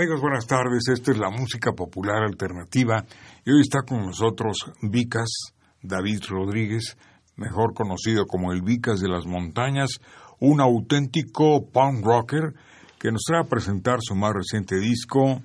Amigos, 0.00 0.22
buenas 0.22 0.46
tardes. 0.46 0.88
Esta 0.90 1.12
es 1.12 1.18
la 1.18 1.28
música 1.28 1.72
popular 1.72 2.22
alternativa 2.22 3.04
y 3.44 3.50
hoy 3.50 3.60
está 3.60 3.82
con 3.82 4.06
nosotros 4.06 4.56
Vicas 4.80 5.28
David 5.82 6.20
Rodríguez, 6.26 6.96
mejor 7.36 7.74
conocido 7.74 8.24
como 8.24 8.50
el 8.50 8.62
Vicas 8.62 9.00
de 9.00 9.10
las 9.10 9.26
Montañas, 9.26 9.90
un 10.38 10.62
auténtico 10.62 11.68
punk 11.70 12.02
rocker 12.02 12.54
que 12.98 13.12
nos 13.12 13.20
trae 13.26 13.42
a 13.42 13.46
presentar 13.46 13.98
su 14.00 14.14
más 14.14 14.32
reciente 14.32 14.76
disco 14.76 15.42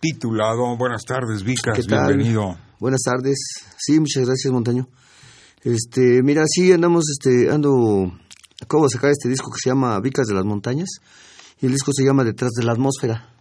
titulado 0.00 0.76
Buenas 0.76 1.04
tardes, 1.04 1.44
Vicas, 1.44 1.86
bienvenido. 1.86 2.58
Buenas 2.80 3.02
tardes. 3.02 3.38
Sí, 3.78 4.00
muchas 4.00 4.26
gracias, 4.26 4.52
Montaño. 4.52 4.88
Este, 5.62 6.20
mira, 6.24 6.42
sí 6.48 6.72
andamos 6.72 7.04
este 7.10 7.48
ando 7.48 8.12
acabo 8.60 8.86
de 8.86 8.90
sacar 8.90 9.10
este 9.10 9.28
disco 9.28 9.52
que 9.52 9.60
se 9.62 9.70
llama 9.70 10.00
Vicas 10.00 10.26
de 10.26 10.34
las 10.34 10.44
Montañas 10.44 10.88
y 11.60 11.66
el 11.66 11.70
disco 11.70 11.92
se 11.94 12.04
llama 12.04 12.24
Detrás 12.24 12.50
de 12.58 12.64
la 12.64 12.72
atmósfera. 12.72 13.33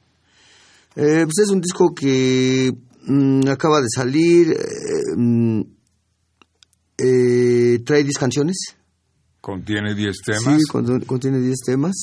Eh, 0.96 1.26
pues 1.26 1.40
es 1.44 1.50
un 1.50 1.62
disco 1.62 1.94
que 1.94 2.72
mm, 3.08 3.48
acaba 3.48 3.82
de 3.82 3.88
salir, 3.94 4.52
eh, 4.52 5.16
mm, 5.16 5.62
eh, 6.98 7.80
trae 7.84 8.04
10 8.04 8.18
canciones. 8.18 8.58
Contiene 9.42 9.96
10 9.96 10.18
temas. 10.24 10.62
Sí, 10.62 11.06
contiene 11.06 11.40
10 11.40 11.56
temas. 11.66 11.96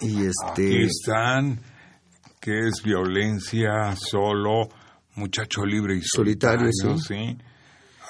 Y 0.00 0.26
este... 0.26 0.66
Aquí 0.66 0.84
están, 0.84 1.60
que 2.40 2.68
es 2.68 2.82
violencia, 2.84 3.96
solo, 3.96 4.68
muchacho 5.16 5.64
libre 5.64 5.96
y 5.96 6.02
solitario, 6.02 6.68
¿sí? 6.98 7.36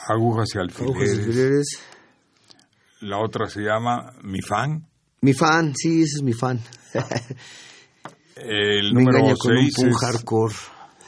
Agujas 0.09 0.49
y 0.55 0.59
alfileres. 0.59 0.97
Agujas 0.97 1.09
y 1.09 1.19
alfileres. 1.19 1.67
La 3.01 3.19
otra 3.19 3.49
se 3.49 3.61
llama 3.61 4.13
Mi 4.23 4.41
Fan. 4.41 4.87
Mi 5.21 5.33
Fan, 5.33 5.75
sí, 5.75 6.03
ese 6.03 6.17
es 6.17 6.23
mi 6.23 6.33
fan. 6.35 6.61
El 8.37 8.93
número 8.93 9.35
6 9.37 9.79
es 9.79 9.97
hardcore. 9.97 10.55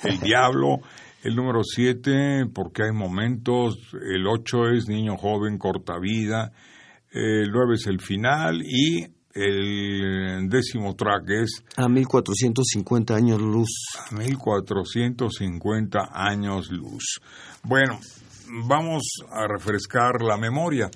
El 0.05 0.21
Diablo. 0.21 0.79
El 1.23 1.35
número 1.35 1.63
7, 1.65 2.47
porque 2.55 2.85
hay 2.85 2.93
momentos. 2.93 3.79
El 3.93 4.27
8 4.27 4.69
es 4.77 4.89
Niño 4.89 5.17
Joven, 5.17 5.59
Corta 5.59 5.99
Vida. 5.99 6.53
El 7.11 7.51
9 7.51 7.75
es 7.75 7.87
el 7.89 8.01
final. 8.01 8.63
Y 8.63 9.05
el 9.35 10.49
décimo 10.49 10.95
track 10.95 11.25
es... 11.31 11.65
A 11.77 11.89
1450 11.89 13.15
años 13.15 13.41
luz. 13.41 13.71
A 14.09 14.15
1450 14.15 16.11
años 16.13 16.71
luz. 16.71 17.21
Bueno, 17.65 17.99
vamos 18.69 19.03
a 19.31 19.49
refrescar 19.49 20.23
la 20.23 20.37
memoria. 20.37 20.89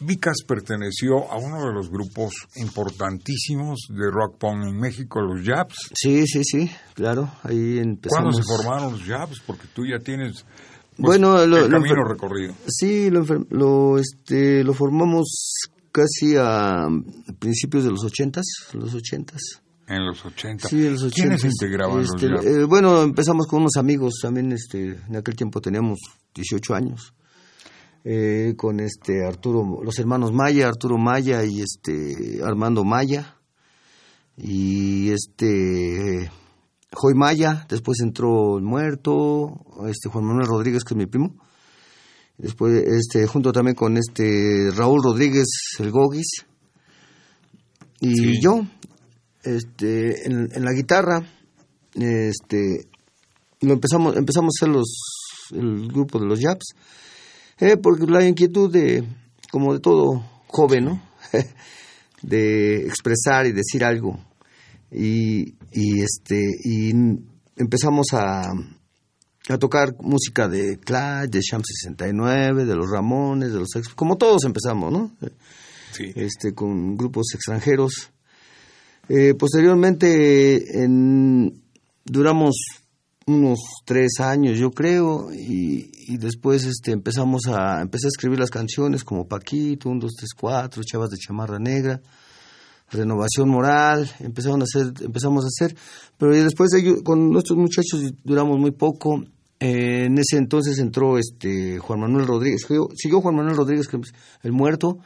Vicas 0.00 0.36
perteneció 0.46 1.30
a 1.30 1.36
uno 1.36 1.66
de 1.66 1.72
los 1.72 1.90
grupos 1.90 2.32
importantísimos 2.56 3.88
de 3.90 4.10
rock 4.10 4.38
punk 4.38 4.68
en 4.68 4.76
México, 4.78 5.20
los 5.20 5.46
Jabs. 5.46 5.90
Sí, 5.94 6.26
sí, 6.26 6.42
sí, 6.44 6.70
claro. 6.94 7.30
Ahí 7.42 7.78
empezamos. 7.78 8.08
¿Cuándo 8.08 8.32
se 8.32 8.42
formaron 8.42 8.92
los 8.92 9.02
Jabs? 9.02 9.40
Porque 9.46 9.66
tú 9.74 9.84
ya 9.84 9.98
tienes 9.98 10.44
pues, 10.98 11.18
bueno, 11.18 11.40
el 11.40 11.70
camino 11.70 12.04
recorrido. 12.04 12.54
Sí, 12.66 13.08
lo, 13.10 13.24
lo, 13.50 13.98
este, 13.98 14.64
lo 14.64 14.74
formamos 14.74 15.28
casi 15.92 16.34
a 16.36 16.88
principios 17.38 17.84
de 17.84 17.90
los 17.90 18.04
ochentas, 18.04 18.44
los 18.72 18.94
ochentas. 18.94 19.40
En 19.86 20.04
los 20.04 20.24
ochentas. 20.24 20.68
Sí, 20.68 20.86
en 20.86 20.94
los 20.94 21.02
ochentas. 21.04 21.40
¿Quiénes 21.40 21.44
integraban 21.44 21.98
los 21.98 22.10
este? 22.14 22.26
Eh, 22.48 22.64
bueno, 22.64 23.02
empezamos 23.02 23.46
con 23.46 23.60
unos 23.60 23.76
amigos 23.76 24.14
también, 24.20 24.50
este, 24.52 24.98
en 25.08 25.16
aquel 25.16 25.36
tiempo 25.36 25.60
teníamos 25.60 25.98
18 26.34 26.74
años. 26.74 27.14
Eh, 28.10 28.54
con 28.56 28.80
este 28.80 29.22
Arturo, 29.22 29.82
los 29.84 29.98
hermanos 29.98 30.32
Maya, 30.32 30.66
Arturo 30.66 30.96
Maya 30.96 31.44
y 31.44 31.60
este 31.60 32.40
Armando 32.42 32.82
Maya. 32.82 33.36
Y 34.34 35.10
este 35.10 36.30
Joy 36.90 37.12
Maya, 37.14 37.66
después 37.68 38.00
entró 38.00 38.56
el 38.56 38.64
muerto, 38.64 39.60
este 39.90 40.08
Juan 40.08 40.24
Manuel 40.24 40.46
Rodríguez 40.46 40.84
que 40.84 40.94
es 40.94 40.96
mi 40.96 41.04
primo, 41.04 41.34
después 42.38 42.82
este 42.86 43.26
junto 43.26 43.52
también 43.52 43.74
con 43.74 43.98
este 43.98 44.70
Raúl 44.74 45.02
Rodríguez 45.04 45.46
el 45.78 45.90
Gogis 45.90 46.46
y 48.00 48.40
yo 48.40 48.62
este 49.42 50.26
en, 50.26 50.48
en, 50.50 50.64
la 50.64 50.72
guitarra 50.72 51.20
este 51.94 52.88
lo 53.60 53.74
empezamos 53.74 54.16
empezamos 54.16 54.54
a 54.54 54.64
hacer 54.64 54.74
los 54.74 54.88
el 55.50 55.88
grupo 55.88 56.18
de 56.20 56.26
los 56.26 56.40
Japs 56.40 56.74
eh, 57.60 57.76
porque 57.76 58.06
la 58.06 58.26
inquietud 58.26 58.72
de, 58.72 59.04
como 59.50 59.74
de 59.74 59.80
todo 59.80 60.24
joven, 60.46 60.84
¿no? 60.84 61.02
de 62.22 62.86
expresar 62.86 63.46
y 63.46 63.52
decir 63.52 63.84
algo. 63.84 64.18
Y, 64.90 65.54
y 65.72 66.00
este, 66.00 66.42
y 66.64 66.90
empezamos 67.56 68.06
a, 68.12 68.52
a 69.48 69.58
tocar 69.58 69.94
música 70.00 70.48
de 70.48 70.78
Clash, 70.78 71.28
de 71.28 71.40
Sham 71.40 71.62
69, 71.64 72.64
de 72.64 72.76
los 72.76 72.90
Ramones, 72.90 73.52
de 73.52 73.58
los 73.58 73.68
como 73.94 74.16
todos 74.16 74.44
empezamos, 74.44 74.92
¿no? 74.92 75.12
Sí. 75.92 76.12
Este, 76.14 76.54
con 76.54 76.96
grupos 76.96 77.26
extranjeros. 77.34 78.10
Eh, 79.08 79.34
posteriormente 79.34 80.82
en, 80.82 81.62
duramos 82.04 82.56
unos 83.28 83.58
tres 83.84 84.20
años, 84.20 84.58
yo 84.58 84.70
creo, 84.70 85.32
y, 85.32 85.90
y, 86.08 86.16
después 86.16 86.64
este, 86.64 86.92
empezamos 86.92 87.46
a, 87.46 87.82
empecé 87.82 88.06
a 88.06 88.08
escribir 88.08 88.38
las 88.40 88.50
canciones 88.50 89.04
como 89.04 89.28
Paquito, 89.28 89.90
un, 89.90 90.00
dos, 90.00 90.12
tres, 90.16 90.30
cuatro, 90.38 90.82
Chavas 90.82 91.10
de 91.10 91.18
Chamarra 91.18 91.58
Negra, 91.58 92.00
Renovación 92.90 93.50
Moral, 93.50 94.10
empezaron 94.20 94.62
a 94.62 94.64
hacer, 94.64 94.92
empezamos 95.04 95.44
a 95.44 95.48
hacer, 95.48 95.76
pero 96.16 96.32
después 96.32 96.70
de, 96.70 97.02
con 97.02 97.30
nuestros 97.30 97.58
muchachos 97.58 98.12
duramos 98.24 98.58
muy 98.58 98.70
poco. 98.70 99.22
Eh, 99.60 100.04
en 100.04 100.16
ese 100.18 100.36
entonces 100.36 100.78
entró 100.78 101.18
este 101.18 101.78
Juan 101.78 102.00
Manuel 102.00 102.26
Rodríguez, 102.26 102.64
siguió 102.94 103.20
Juan 103.20 103.34
Manuel 103.34 103.56
Rodríguez, 103.56 103.88
el 104.42 104.52
muerto, 104.52 104.98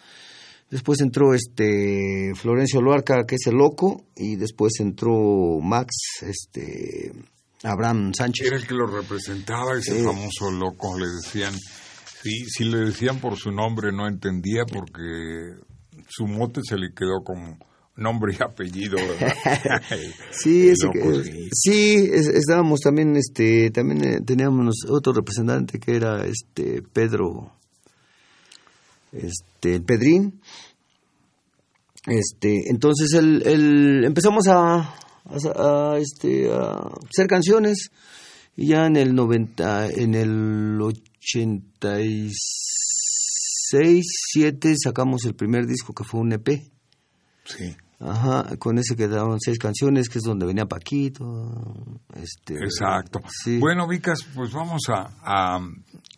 después 0.71 1.01
entró 1.01 1.35
este 1.35 2.33
Florencio 2.35 2.83
Loarca, 2.83 3.25
que 3.27 3.37
es 3.37 3.47
el 3.47 3.55
loco, 3.55 4.05
y 4.15 4.37
después 4.37 4.75
entró 4.79 5.59
Max, 5.61 5.95
este 6.21 7.13
Abraham 7.63 8.13
Sánchez. 8.15 8.47
Era 8.47 8.57
el 8.57 8.67
que 8.67 8.75
lo 8.75 8.87
representaba, 8.87 9.77
ese 9.79 10.03
famoso 10.03 10.51
loco, 10.51 10.99
le 10.99 11.07
decían. 11.07 11.55
Sí, 12.23 12.45
si 12.49 12.65
le 12.65 12.79
decían 12.79 13.19
por 13.19 13.37
su 13.37 13.51
nombre 13.51 13.91
no 13.93 14.07
entendía 14.07 14.65
porque 14.65 15.57
su 16.09 16.27
mote 16.27 16.61
se 16.63 16.77
le 16.77 16.93
quedó 16.95 17.25
como 17.25 17.59
nombre 17.97 18.35
y 18.39 18.43
apellido, 18.43 18.97
sí, 20.31 20.71
ese 20.71 20.89
sí, 21.53 22.11
estábamos 22.13 22.81
también, 22.81 23.17
este, 23.17 23.71
también 23.71 24.05
eh, 24.05 24.21
teníamos 24.25 24.77
otro 24.89 25.13
representante 25.13 25.79
que 25.79 25.97
era 25.97 26.25
este 26.25 26.83
Pedro, 26.93 27.53
este, 29.13 29.75
el 29.75 29.83
Pedrín. 29.83 30.41
Este, 32.07 32.69
entonces 32.69 33.13
el, 33.13 34.05
empezamos 34.05 34.49
a, 34.49 34.95
a, 35.25 35.97
este, 35.99 36.53
a 36.53 36.89
hacer 37.11 37.27
canciones 37.27 37.91
y 38.57 38.69
ya 38.69 38.87
en 38.87 38.97
el 38.97 39.15
90, 39.15 39.89
en 39.91 40.15
el 40.15 40.81
86, 40.81 42.33
7 44.33 44.75
sacamos 44.83 45.25
el 45.25 45.35
primer 45.35 45.67
disco 45.67 45.93
que 45.95 46.05
fue 46.05 46.21
un 46.21 46.33
EP. 46.33 46.63
Sí. 47.45 47.77
Ajá, 48.05 48.57
con 48.57 48.79
ese 48.79 48.97
quedaron 48.97 49.39
seis 49.41 49.59
canciones, 49.59 50.09
que 50.09 50.19
es 50.19 50.25
donde 50.25 50.45
venía 50.45 50.67
Paquito. 50.67 52.01
Este, 52.15 52.55
Exacto. 52.55 53.21
Bueno, 53.61 53.87
Vicas, 53.87 54.27
pues 54.35 54.53
vamos 54.53 54.83
a, 54.89 55.09
a, 55.23 55.61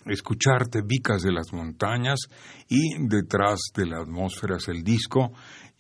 escucharte, 0.06 0.80
Vicas 0.82 1.22
de 1.22 1.32
las 1.32 1.52
Montañas, 1.52 2.20
y 2.68 3.06
detrás 3.06 3.60
de 3.74 3.86
la 3.86 4.00
atmósfera 4.00 4.56
es 4.56 4.68
el 4.68 4.82
disco, 4.82 5.32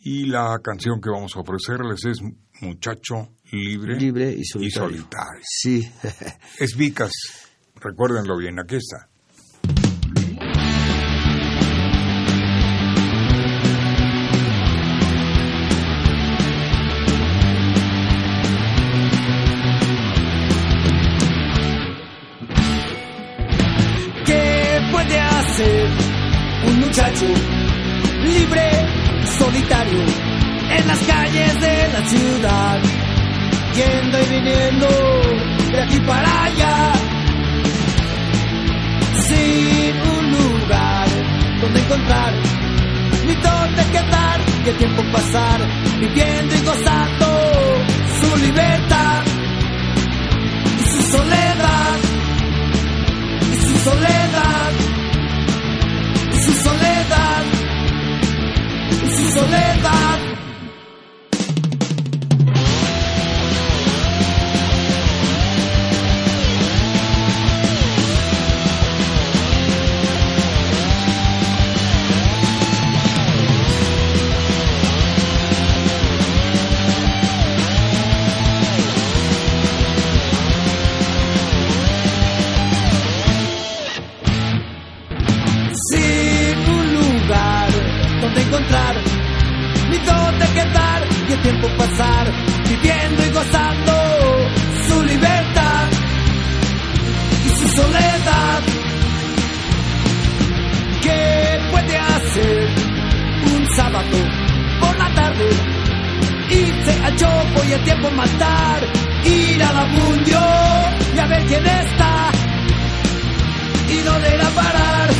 y 0.04 0.26
la 0.26 0.58
canción 0.62 1.00
que 1.00 1.08
vamos 1.08 1.32
a 1.34 1.40
ofrecerles 1.40 2.04
es 2.04 2.18
Muchacho 2.60 3.30
libre, 3.50 3.96
libre 3.96 4.32
y 4.32 4.44
solitario. 4.44 5.08
Sí. 5.42 5.82
es 6.60 6.76
Vicas, 6.76 7.10
recuérdenlo 7.76 8.36
bien, 8.36 8.60
aquí 8.60 8.76
está. 8.76 9.08
Encontrar, 41.94 42.34
ni 43.26 43.34
donde 43.34 43.84
quedar, 43.92 44.40
el 44.66 44.76
tiempo 44.76 45.02
pasar, 45.12 45.60
viviendo 46.00 46.54
y 46.54 46.60
gozando 46.60 47.84
su 48.20 48.36
libertad 48.36 49.22
y 50.78 50.82
su 50.82 51.02
soledad, 51.12 51.98
y 53.52 53.56
su 53.56 53.78
soledad, 53.78 54.53
Irse 106.50 107.04
al 107.04 107.16
chopo 107.16 107.64
y 107.68 107.72
el 107.72 107.84
tiempo 107.84 108.10
matar, 108.10 108.82
ir 109.24 109.62
a 109.62 109.72
la 109.72 109.84
mundio 109.86 110.40
y 111.14 111.18
a 111.18 111.26
ver 111.26 111.46
quién 111.46 111.66
está. 111.66 112.30
Y 113.88 113.98
dónde 114.02 114.34
ir 114.34 114.42
a 114.42 114.50
parar. 114.50 115.10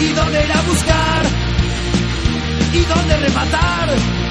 Y 0.00 0.12
dónde 0.12 0.44
ir 0.44 0.52
a 0.52 0.60
buscar. 0.62 1.22
Y 2.72 2.84
dónde 2.84 3.16
rematar. 3.16 4.21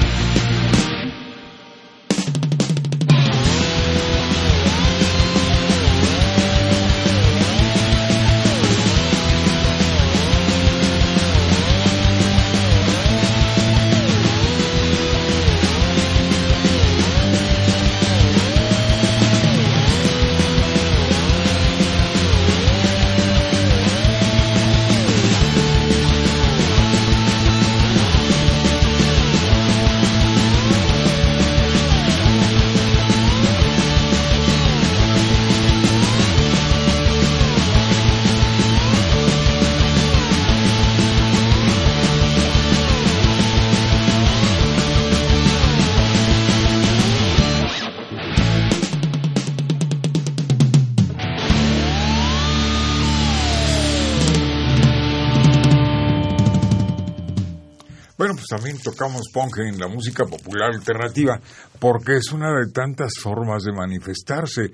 Tocamos 58.92 59.22
punk 59.32 59.58
en 59.58 59.78
la 59.78 59.88
música 59.88 60.24
popular 60.24 60.74
alternativa, 60.74 61.40
porque 61.78 62.16
es 62.16 62.32
una 62.32 62.52
de 62.52 62.70
tantas 62.72 63.12
formas 63.20 63.62
de 63.64 63.72
manifestarse. 63.72 64.70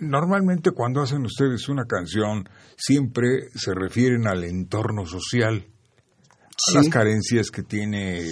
Normalmente 0.00 0.70
cuando 0.70 1.02
hacen 1.02 1.24
ustedes 1.24 1.68
una 1.68 1.84
canción, 1.84 2.48
siempre 2.76 3.48
se 3.54 3.72
refieren 3.74 4.26
al 4.26 4.44
entorno 4.44 5.04
social, 5.06 5.64
las 6.72 6.88
carencias 6.88 7.50
que 7.50 7.62
tiene 7.62 8.22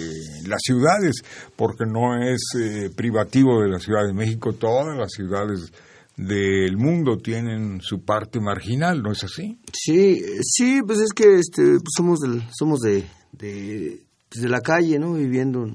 las 0.47 0.59
ciudades, 0.63 1.15
porque 1.55 1.85
no 1.85 2.21
es 2.21 2.41
eh, 2.59 2.89
privativo 2.95 3.61
de 3.61 3.69
la 3.69 3.79
Ciudad 3.79 4.05
de 4.05 4.13
México, 4.13 4.53
todas 4.53 4.97
las 4.97 5.11
ciudades 5.11 5.71
del 6.17 6.77
mundo 6.77 7.17
tienen 7.17 7.81
su 7.81 8.03
parte 8.03 8.39
marginal, 8.39 9.01
¿no 9.01 9.11
es 9.11 9.23
así? 9.23 9.59
Sí, 9.73 10.21
sí, 10.41 10.81
pues 10.85 10.99
es 10.99 11.11
que 11.13 11.35
este, 11.35 11.61
pues 11.63 11.93
somos 11.95 12.19
del, 12.19 12.43
somos 12.57 12.79
de, 12.79 13.05
de 13.31 14.05
la 14.43 14.61
calle, 14.61 14.99
¿no? 14.99 15.13
Viviendo 15.13 15.67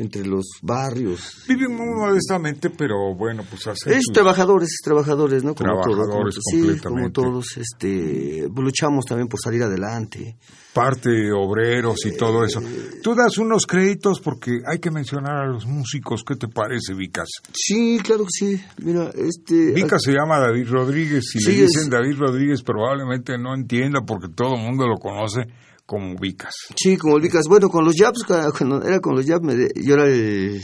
entre 0.00 0.24
los 0.24 0.46
barrios. 0.62 1.44
Viven 1.46 1.76
muy 1.76 1.94
modestamente, 1.94 2.70
pero 2.70 3.14
bueno, 3.14 3.44
pues 3.48 3.66
hacen 3.66 3.92
Es 3.92 4.06
trabajadores, 4.12 4.78
trabajadores, 4.82 5.44
¿no? 5.44 5.54
Como 5.54 5.78
trabajadores 5.82 6.36
todos. 6.36 6.44
Sí, 6.50 6.80
como 6.82 7.10
todos, 7.12 7.46
este, 7.58 8.48
luchamos 8.56 9.04
también 9.04 9.28
por 9.28 9.38
salir 9.40 9.62
adelante. 9.62 10.36
Parte 10.72 11.10
obreros 11.32 12.06
y 12.06 12.16
todo 12.16 12.44
eso. 12.44 12.60
Eh, 12.60 13.00
Tú 13.02 13.14
das 13.14 13.36
unos 13.36 13.66
créditos 13.66 14.20
porque 14.20 14.60
hay 14.66 14.78
que 14.78 14.90
mencionar 14.90 15.36
a 15.36 15.46
los 15.46 15.66
músicos. 15.66 16.24
¿Qué 16.26 16.36
te 16.36 16.48
parece, 16.48 16.94
Vicas? 16.94 17.28
Sí, 17.52 17.98
claro 18.02 18.24
que 18.24 18.30
sí. 18.30 18.62
Mira, 18.82 19.10
este... 19.14 19.72
Vicas 19.72 20.02
se 20.02 20.12
llama 20.12 20.38
David 20.38 20.68
Rodríguez. 20.70 21.24
Si 21.30 21.44
le 21.44 21.62
dicen 21.62 21.90
David 21.90 22.16
Rodríguez, 22.16 22.62
probablemente 22.62 23.36
no 23.36 23.54
entienda 23.54 24.00
porque 24.06 24.28
todo 24.34 24.54
el 24.54 24.62
mundo 24.62 24.86
lo 24.86 24.96
conoce 24.96 25.42
como 25.90 26.14
Vicas. 26.14 26.54
Sí, 26.76 26.96
como 26.96 27.18
Vicas. 27.18 27.46
Bueno, 27.48 27.68
con 27.68 27.84
los 27.84 27.96
Japs, 27.96 28.22
cuando 28.56 28.80
era 28.86 29.00
con 29.00 29.16
los 29.16 29.26
Japs, 29.26 29.44
yo 29.74 29.94
era 29.94 30.06
el, 30.06 30.62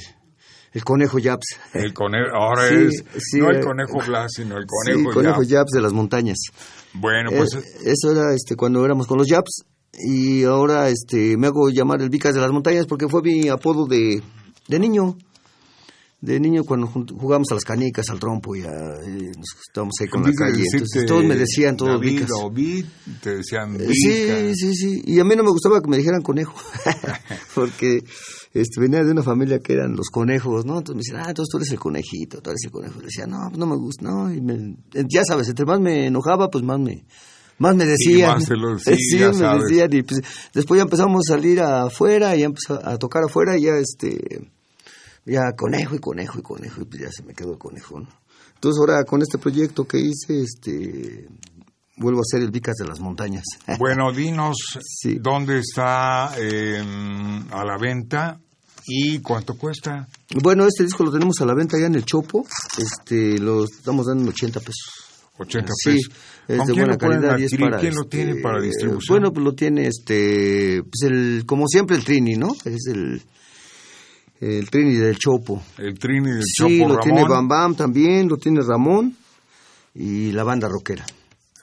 el 0.73 0.85
conejo 0.85 1.19
Japs. 1.19 1.59
El 1.75 1.93
conejo, 1.93 2.29
ahora 2.33 2.69
es 2.69 3.03
no 3.35 3.51
el 3.51 3.57
eh, 3.57 3.61
conejo 3.61 3.99
Blas, 4.07 4.35
sino 4.37 4.57
el 4.57 4.67
conejo, 4.67 5.11
sí, 5.11 5.15
conejo 5.17 5.43
Japs. 5.43 5.73
de 5.73 5.81
las 5.81 5.93
montañas. 5.93 6.39
Bueno, 6.93 7.31
pues 7.37 7.57
eso 7.85 8.13
era 8.13 8.33
este 8.37 8.55
cuando 8.55 8.85
éramos 8.85 9.09
con 9.09 9.19
los 9.19 9.27
Japs 9.27 9.65
y 9.95 10.45
ahora 10.45 10.89
este 10.91 11.37
me 11.37 11.49
hago 11.49 11.71
llamar 11.71 12.01
el 12.03 12.09
Vicas 12.09 12.33
de 12.33 12.41
las 12.41 12.53
montañas 12.53 12.87
porque 12.87 13.09
fue 13.09 13.21
mi 13.23 13.49
apodo 13.49 13.87
de, 13.89 14.23
de 14.69 14.79
niño 14.79 15.17
de 16.21 16.41
niño 16.41 16.65
cuando 16.65 16.87
jugábamos 16.87 17.49
a 17.51 17.55
las 17.55 17.65
canicas, 17.65 18.09
al 18.09 18.19
trompo 18.19 18.57
y, 18.57 18.61
nos 18.63 19.47
estábamos 19.67 19.95
ahí 20.01 20.09
con 20.09 20.23
la 20.23 20.33
calle. 20.33 20.65
Entonces 20.73 21.07
todos 21.07 21.25
me 21.25 21.37
decían, 21.37 21.77
todos 21.77 22.01
David 22.01 22.87
te 23.23 23.37
decían 23.37 23.77
eh, 23.77 23.89
Sí, 23.93 24.55
sí, 24.55 24.75
sí. 24.75 25.03
Y 25.05 25.21
a 25.21 25.25
mí 25.25 25.37
no 25.37 25.45
me 25.45 25.51
gustaba 25.51 25.81
que 25.81 25.89
me 25.89 25.99
dijeran 25.99 26.23
conejo, 26.23 26.55
porque 27.55 28.03
este, 28.55 28.81
venía 28.81 29.05
de 29.05 29.13
una 29.13 29.23
familia 29.23 29.59
que 29.61 29.75
eran 29.75 29.95
los 29.95 30.09
conejos, 30.09 30.65
¿no? 30.65 30.79
Entonces 30.79 30.97
me 30.97 31.01
decían, 31.01 31.27
ah, 31.27 31.29
entonces 31.29 31.51
tú 31.51 31.59
eres 31.59 31.71
el 31.73 31.79
conejito, 31.79 32.41
tú 32.41 32.51
eres 32.51 32.65
el 32.65 32.71
conejo. 32.71 32.95
Y 32.97 33.01
le 33.01 33.07
decía, 33.07 33.27
no, 33.27 33.39
pues 33.49 33.59
no 33.59 33.67
me 33.67 33.77
gusta, 33.77 34.05
¿no? 34.05 34.33
Y 34.33 34.41
ya 35.09 35.23
sabes, 35.27 35.49
entre 35.49 35.67
más 35.67 35.81
me 35.81 36.07
enojaba, 36.07 36.51
pues 36.51 36.65
más 36.65 36.81
me 36.81 37.05
más 37.59 37.75
me 37.75 37.87
decían. 37.87 38.41
Sí, 38.41 38.53
más 38.55 38.83
sí, 38.83 38.97
sí 38.99 39.17
me 39.19 39.59
decían. 39.59 39.93
Y 39.93 40.03
pues, 40.03 40.21
después 40.53 40.79
ya 40.79 40.83
empezamos 40.83 41.23
a 41.29 41.35
salir 41.35 41.61
afuera, 41.61 42.35
y 42.37 42.41
ya 42.41 42.47
empezó 42.47 42.81
a 42.83 42.99
tocar 42.99 43.25
afuera, 43.25 43.57
y 43.57 43.63
ya 43.63 43.77
este 43.77 44.51
ya 45.27 45.53
conejo 45.57 45.95
y 45.97 45.99
conejo 45.99 46.39
y 46.39 46.43
conejo, 46.43 46.83
y 46.83 46.85
pues 46.85 47.03
ya 47.03 47.11
se 47.11 47.23
me 47.23 47.35
quedó 47.35 47.53
el 47.53 47.59
conejo, 47.59 48.01
¿no? 48.01 48.09
Entonces 48.55 48.79
ahora 48.81 49.05
con 49.05 49.21
este 49.21 49.39
proyecto 49.39 49.85
que 49.85 49.99
hice, 49.99 50.43
este 50.43 51.29
vuelvo 51.99 52.21
a 52.21 52.25
ser 52.25 52.43
el 52.43 52.51
Vicas 52.51 52.77
de 52.79 52.87
las 52.87 53.01
Montañas. 53.01 53.45
Bueno, 53.79 54.13
dinos 54.13 54.57
dónde 55.21 55.59
está 55.59 56.31
em, 56.39 57.53
a 57.53 57.65
la 57.65 57.77
venta 57.79 58.41
¿Y 58.89 59.19
cuánto 59.19 59.57
cuesta? 59.57 60.07
Bueno, 60.43 60.65
este 60.67 60.85
disco 60.85 61.03
lo 61.03 61.11
tenemos 61.11 61.41
a 61.41 61.45
la 61.45 61.55
venta 61.55 61.77
ya 61.79 61.87
en 61.87 61.97
el 61.97 62.05
Chopo. 62.05 62.47
Este, 62.79 63.39
lo 63.39 63.65
estamos 63.65 64.07
dando 64.07 64.23
en 64.23 64.29
80 64.29 64.61
pesos. 64.61 65.07
80 65.39 65.73
Sí, 65.75 65.91
pesos. 65.91 66.13
es 66.47 66.59
¿Con 66.59 66.67
de 66.69 66.73
quién 66.73 66.87
buena 66.87 66.97
calidad 66.97 67.39
y 67.39 67.45
es 67.45 67.57
para, 67.57 67.79
¿Quién 67.79 67.95
lo 67.95 68.03
este, 68.03 68.17
tiene 68.17 68.41
para 68.41 68.61
distribución? 68.61 69.19
Bueno, 69.19 69.33
pues 69.33 69.45
lo 69.45 69.55
tiene 69.55 69.89
este, 69.89 70.83
pues 70.85 71.11
el, 71.11 71.43
como 71.47 71.67
siempre 71.67 71.97
el 71.97 72.05
Trini, 72.05 72.37
¿no? 72.37 72.53
Es 72.65 72.87
el, 72.87 73.23
el 74.41 74.69
Trini 74.71 74.95
del 74.97 75.17
Chopo. 75.19 75.63
el 75.79 75.99
Trini 75.99 76.31
del 76.31 76.43
Sí, 76.45 76.79
Chopo 76.79 76.93
lo 76.95 76.99
tiene 77.01 77.25
Bam 77.25 77.49
Bam 77.49 77.75
también, 77.75 78.29
lo 78.29 78.37
tiene 78.37 78.61
Ramón 78.61 79.17
y 79.95 80.33
la 80.33 80.45
banda 80.45 80.69
rockera. 80.69 81.05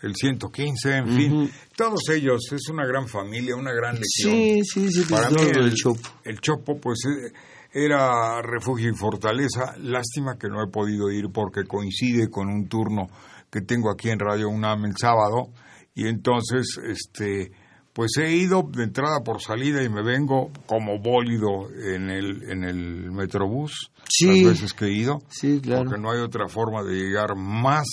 el 0.01 0.15
115, 0.15 0.98
en 0.98 1.08
fin. 1.08 1.51
Todos 1.77 2.10
ellos, 2.10 2.42
es 2.51 2.68
una 2.70 2.86
gran 2.86 3.08
familia, 3.08 3.56
una 3.56 3.72
gran 3.72 3.96
legión. 3.96 4.34
Sí, 4.34 4.62
sí, 4.65 4.88
sí, 4.92 5.03
Para 5.12 5.30
mí 5.30 5.36
el, 5.42 5.51
del 5.53 5.74
Chopo. 5.74 6.01
el 6.25 6.39
Chopo, 6.39 6.77
pues 6.80 7.00
eh, 7.06 7.32
era 7.72 8.42
refugio 8.42 8.89
y 8.89 8.96
fortaleza. 8.96 9.75
Lástima 9.80 10.38
que 10.38 10.48
no 10.50 10.62
he 10.63 10.68
podido 10.72 11.10
ir 11.12 11.25
porque 11.34 11.63
coincide 11.65 12.30
con 12.30 12.48
un 12.50 12.68
turno 12.68 13.08
que 13.50 13.62
tengo 13.62 13.89
aquí 13.92 14.10
en 14.10 14.20
Radio 14.20 14.50
UNAM 14.50 14.86
el 14.86 14.94
sábado. 15.00 15.50
Y 15.96 16.08
entonces, 16.08 16.65
este, 16.88 17.51
pues 17.94 18.12
he 18.18 18.32
ido 18.36 18.64
de 18.64 18.84
entrada 18.84 19.22
por 19.24 19.42
salida 19.42 19.84
y 19.84 19.90
me 19.90 20.04
vengo 20.04 20.52
como 20.66 21.00
bólido 21.00 21.70
en 21.72 22.10
el, 22.10 22.44
en 22.50 22.64
el 22.64 23.12
Metrobús. 23.12 23.92
Sí. 24.10 24.44
Las 24.44 24.54
veces 24.54 24.74
que 24.74 24.86
he 24.86 24.94
ido. 24.94 25.22
Sí, 25.30 25.62
claro. 25.62 25.86
Porque 25.86 26.02
no 26.02 26.12
hay 26.12 26.20
otra 26.20 26.48
forma 26.48 26.84
de 26.84 26.96
llegar 26.96 27.36
más 27.38 27.88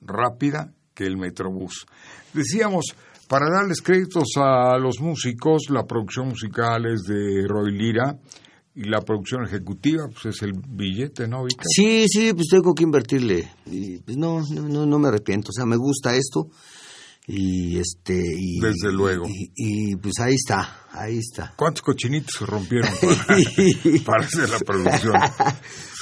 rápida 0.00 0.72
que 0.92 1.06
el 1.06 1.16
Metrobús. 1.16 1.86
Decíamos, 2.34 2.86
para 3.28 3.46
darles 3.48 3.80
créditos 3.80 4.28
a 4.36 4.76
los 4.78 5.00
músicos, 5.00 5.64
la 5.70 5.84
producción 5.84 6.28
musical 6.28 6.86
es 6.86 7.02
de 7.02 7.46
Roy 7.46 7.72
Lira 7.72 8.18
y 8.74 8.84
la 8.84 9.00
producción 9.00 9.44
ejecutiva 9.44 10.08
pues 10.08 10.36
es 10.36 10.42
el 10.42 10.52
billete, 10.52 11.28
¿no, 11.28 11.44
Vika? 11.44 11.62
Sí, 11.64 12.06
sí, 12.08 12.32
pues 12.32 12.46
tengo 12.50 12.74
que 12.74 12.84
invertirle. 12.84 13.48
Y 13.66 13.98
pues 13.98 14.16
no, 14.16 14.40
no, 14.50 14.68
no, 14.68 14.86
no 14.86 14.98
me 14.98 15.08
arrepiento. 15.08 15.50
O 15.50 15.52
sea, 15.52 15.64
me 15.64 15.76
gusta 15.76 16.16
esto. 16.16 16.48
Y 17.30 17.78
este. 17.78 18.14
Y, 18.16 18.58
Desde 18.58 18.90
luego. 18.90 19.26
Y, 19.28 19.52
y, 19.54 19.96
pues 19.96 20.14
ahí 20.18 20.32
está, 20.32 20.86
ahí 20.92 21.18
está. 21.18 21.52
¿Cuántos 21.56 21.82
cochinitos 21.82 22.34
se 22.38 22.46
rompieron 22.46 22.90
para, 23.00 24.04
para 24.04 24.24
hacer 24.24 24.48
la 24.48 24.58
producción? 24.60 25.14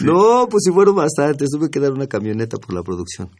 No, 0.04 0.46
pues 0.48 0.62
sí 0.64 0.70
fueron 0.72 0.94
bastantes. 0.94 1.48
Tuve 1.50 1.70
que 1.70 1.80
dar 1.80 1.90
una 1.90 2.06
camioneta 2.06 2.58
por 2.58 2.74
la 2.74 2.82
producción. 2.82 3.30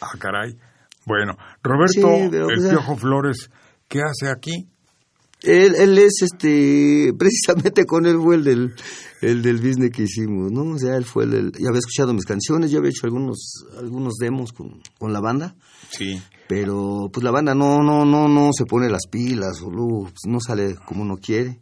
Ah, 0.00 0.12
caray. 0.18 0.56
Bueno, 1.04 1.36
Roberto, 1.62 1.92
Sí, 1.92 2.28
pero, 2.30 2.48
el 2.48 2.54
pues, 2.54 2.62
ya. 2.62 2.70
Piojo 2.70 2.96
Flores, 2.96 3.50
¿qué 3.88 4.00
hace 4.00 4.30
aquí? 4.30 4.68
Él, 5.42 5.74
él 5.76 5.98
es 5.98 6.22
este, 6.22 7.12
precisamente 7.18 7.84
con 7.84 8.06
él 8.06 8.16
fue 8.22 8.36
el 8.36 8.44
del, 8.44 8.74
el 9.22 9.42
del 9.42 9.56
business 9.58 9.90
que 9.92 10.02
hicimos, 10.02 10.50
¿no? 10.50 10.62
O 10.74 10.78
sea, 10.78 10.96
él 10.96 11.04
fue 11.04 11.24
el, 11.24 11.30
del- 11.30 11.52
ya 11.52 11.68
había 11.68 11.78
escuchado 11.78 12.12
mis 12.12 12.24
canciones, 12.24 12.70
ya 12.70 12.78
había 12.78 12.90
hecho 12.90 13.06
algunos, 13.06 13.64
algunos 13.78 14.14
demos 14.20 14.52
con, 14.52 14.80
con 14.98 15.12
la 15.12 15.20
banda, 15.20 15.54
Sí. 15.90 16.20
pero 16.48 17.08
pues 17.12 17.22
la 17.24 17.30
banda 17.30 17.54
no, 17.54 17.82
no, 17.82 18.04
no, 18.04 18.28
no 18.28 18.50
se 18.52 18.64
pone 18.64 18.88
las 18.90 19.06
pilas, 19.10 19.60
o 19.62 19.70
luego, 19.70 20.02
pues, 20.04 20.22
no 20.26 20.38
sale 20.40 20.74
como 20.86 21.02
uno 21.02 21.16
quiere. 21.18 21.60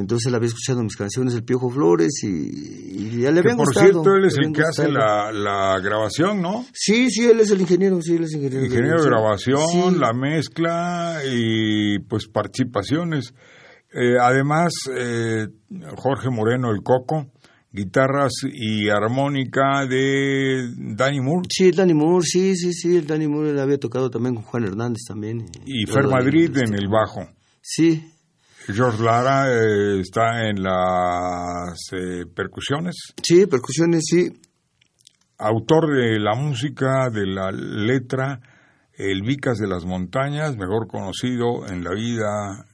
Entonces 0.00 0.26
él 0.28 0.34
había 0.34 0.48
escuchado 0.48 0.82
mis 0.82 0.96
canciones, 0.96 1.34
el 1.34 1.44
Piojo 1.44 1.70
Flores, 1.70 2.22
y, 2.24 2.28
y 2.28 3.20
ya 3.20 3.30
le 3.30 3.34
Que 3.42 3.48
habían 3.50 3.56
por 3.58 3.66
gustado, 3.66 3.86
cierto, 3.86 4.14
él 4.14 4.24
es 4.24 4.34
el 4.38 4.52
que 4.52 4.62
hace 4.62 4.86
gustado. 4.86 5.32
la, 5.32 5.32
la 5.32 5.80
grabación, 5.80 6.40
¿no? 6.42 6.64
Sí, 6.72 7.10
sí, 7.10 7.26
él 7.26 7.40
es 7.40 7.50
el 7.50 7.60
ingeniero, 7.60 8.00
sí, 8.02 8.14
él 8.16 8.24
es 8.24 8.32
ingeniero. 8.34 8.64
Ingeniero 8.66 9.02
de 9.02 9.08
grabación, 9.08 9.66
Sí. 9.94 9.98
la 9.98 10.12
mezcla 10.12 11.20
y 11.30 11.98
pues 12.00 12.26
participaciones. 12.28 13.34
Eh, 13.92 14.16
además, 14.20 14.72
eh, 14.96 15.46
Jorge 15.96 16.30
Moreno, 16.30 16.70
el 16.70 16.82
Coco, 16.82 17.26
guitarras 17.72 18.32
y 18.52 18.88
armónica 18.88 19.86
de 19.88 20.72
Danny 20.76 21.20
Moore 21.20 21.46
Sí, 21.50 21.70
Danny 21.70 21.94
Moore, 21.94 22.24
sí, 22.26 22.56
sí, 22.56 22.72
sí, 22.72 22.96
el 22.96 23.06
Danny 23.06 23.28
Moore 23.28 23.50
él 23.50 23.58
había 23.60 23.78
tocado 23.78 24.10
también 24.10 24.34
con 24.34 24.44
Juan 24.44 24.64
Hernández 24.64 25.02
también. 25.06 25.46
y 25.64 25.84
todo 25.84 25.94
Fer 25.96 26.06
Madrid 26.08 26.50
este, 26.52 26.64
en 26.68 26.74
el 26.74 26.88
bajo. 26.88 27.28
Sí, 27.62 28.04
George 28.72 29.02
Lara 29.02 29.48
eh, 29.48 30.00
está 30.00 30.48
en 30.48 30.62
las 30.62 31.78
eh, 31.92 32.24
percusiones, 32.34 32.96
sí, 33.22 33.46
percusiones, 33.46 34.04
sí. 34.06 34.28
autor 35.38 35.88
de 35.94 36.18
la 36.18 36.34
música, 36.34 37.10
de 37.10 37.26
la 37.26 37.50
letra, 37.50 38.40
el 38.94 39.22
Vicas 39.22 39.58
de 39.58 39.68
las 39.68 39.84
Montañas, 39.84 40.56
mejor 40.56 40.86
conocido 40.88 41.66
en 41.68 41.84
la 41.84 41.94
vida 41.94 42.66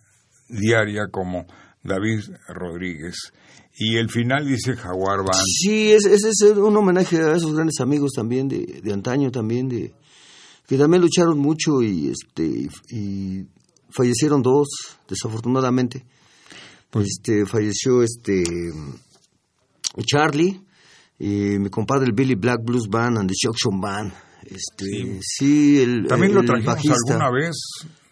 diaria 0.48 1.08
como 1.10 1.46
David 1.82 2.20
Rodríguez. 2.48 3.32
Y 3.78 3.96
el 3.96 4.08
final 4.08 4.46
dice 4.46 4.74
Jaguar 4.74 5.18
Band. 5.18 5.44
Sí, 5.44 5.92
ese 5.92 6.14
ese 6.14 6.30
es 6.30 6.42
un 6.42 6.76
homenaje 6.76 7.18
a 7.18 7.36
esos 7.36 7.54
grandes 7.54 7.80
amigos 7.80 8.12
también 8.14 8.48
de, 8.48 8.80
de 8.82 8.92
antaño 8.92 9.30
también, 9.30 9.68
de 9.68 9.94
que 10.66 10.78
también 10.78 11.02
lucharon 11.02 11.38
mucho 11.38 11.82
y 11.82 12.08
este 12.08 12.68
y 12.90 13.44
fallecieron 13.96 14.42
dos, 14.42 14.68
desafortunadamente. 15.08 16.04
Pues 16.90 17.06
este 17.18 17.46
falleció 17.46 18.02
este 18.02 18.44
Charlie 20.04 20.60
y 21.18 21.58
mi 21.58 21.70
compadre 21.70 22.06
el 22.06 22.12
Billy 22.12 22.34
Black 22.34 22.60
Blues 22.62 22.88
Band 22.88 23.18
and 23.18 23.28
the 23.30 23.34
Junction 23.40 23.80
Band. 23.80 24.12
Este, 24.44 25.18
sí, 25.22 25.80
el 25.82 26.06
También 26.06 26.34
lo 26.34 26.42
trajimos 26.44 26.74
bajista. 26.76 26.94
alguna 27.14 27.30
vez, 27.32 27.56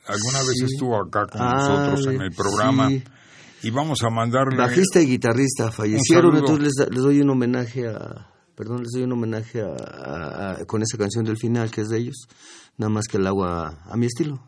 alguna 0.06 0.38
vez 0.40 0.62
estuvo 0.72 0.96
acá 1.00 1.26
con 1.26 1.40
Ah, 1.40 1.52
nosotros 1.90 2.06
en 2.14 2.22
el 2.22 2.30
programa 2.32 2.88
sí. 2.88 3.04
y 3.62 3.70
vamos 3.70 3.98
a 4.02 4.10
mandarle 4.10 4.56
Bajista 4.56 5.00
y 5.00 5.06
guitarrista 5.06 5.70
fallecieron, 5.70 6.36
entonces 6.36 6.72
les, 6.78 6.88
les 6.90 7.02
doy 7.02 7.20
un 7.20 7.30
homenaje 7.30 7.86
a, 7.86 8.32
perdón, 8.56 8.82
les 8.82 8.90
doy 8.92 9.02
un 9.04 9.12
homenaje 9.12 9.60
a, 9.60 9.66
a- 9.76 10.50
a- 10.60 10.64
con 10.64 10.82
esa 10.82 10.98
canción 10.98 11.24
del 11.24 11.36
final 11.36 11.70
que 11.70 11.82
es 11.82 11.88
de 11.88 11.98
ellos, 11.98 12.16
nada 12.78 12.90
más 12.90 13.06
que 13.06 13.18
el 13.18 13.26
agua 13.28 13.78
a 13.84 13.96
mi 13.96 14.06
estilo. 14.06 14.40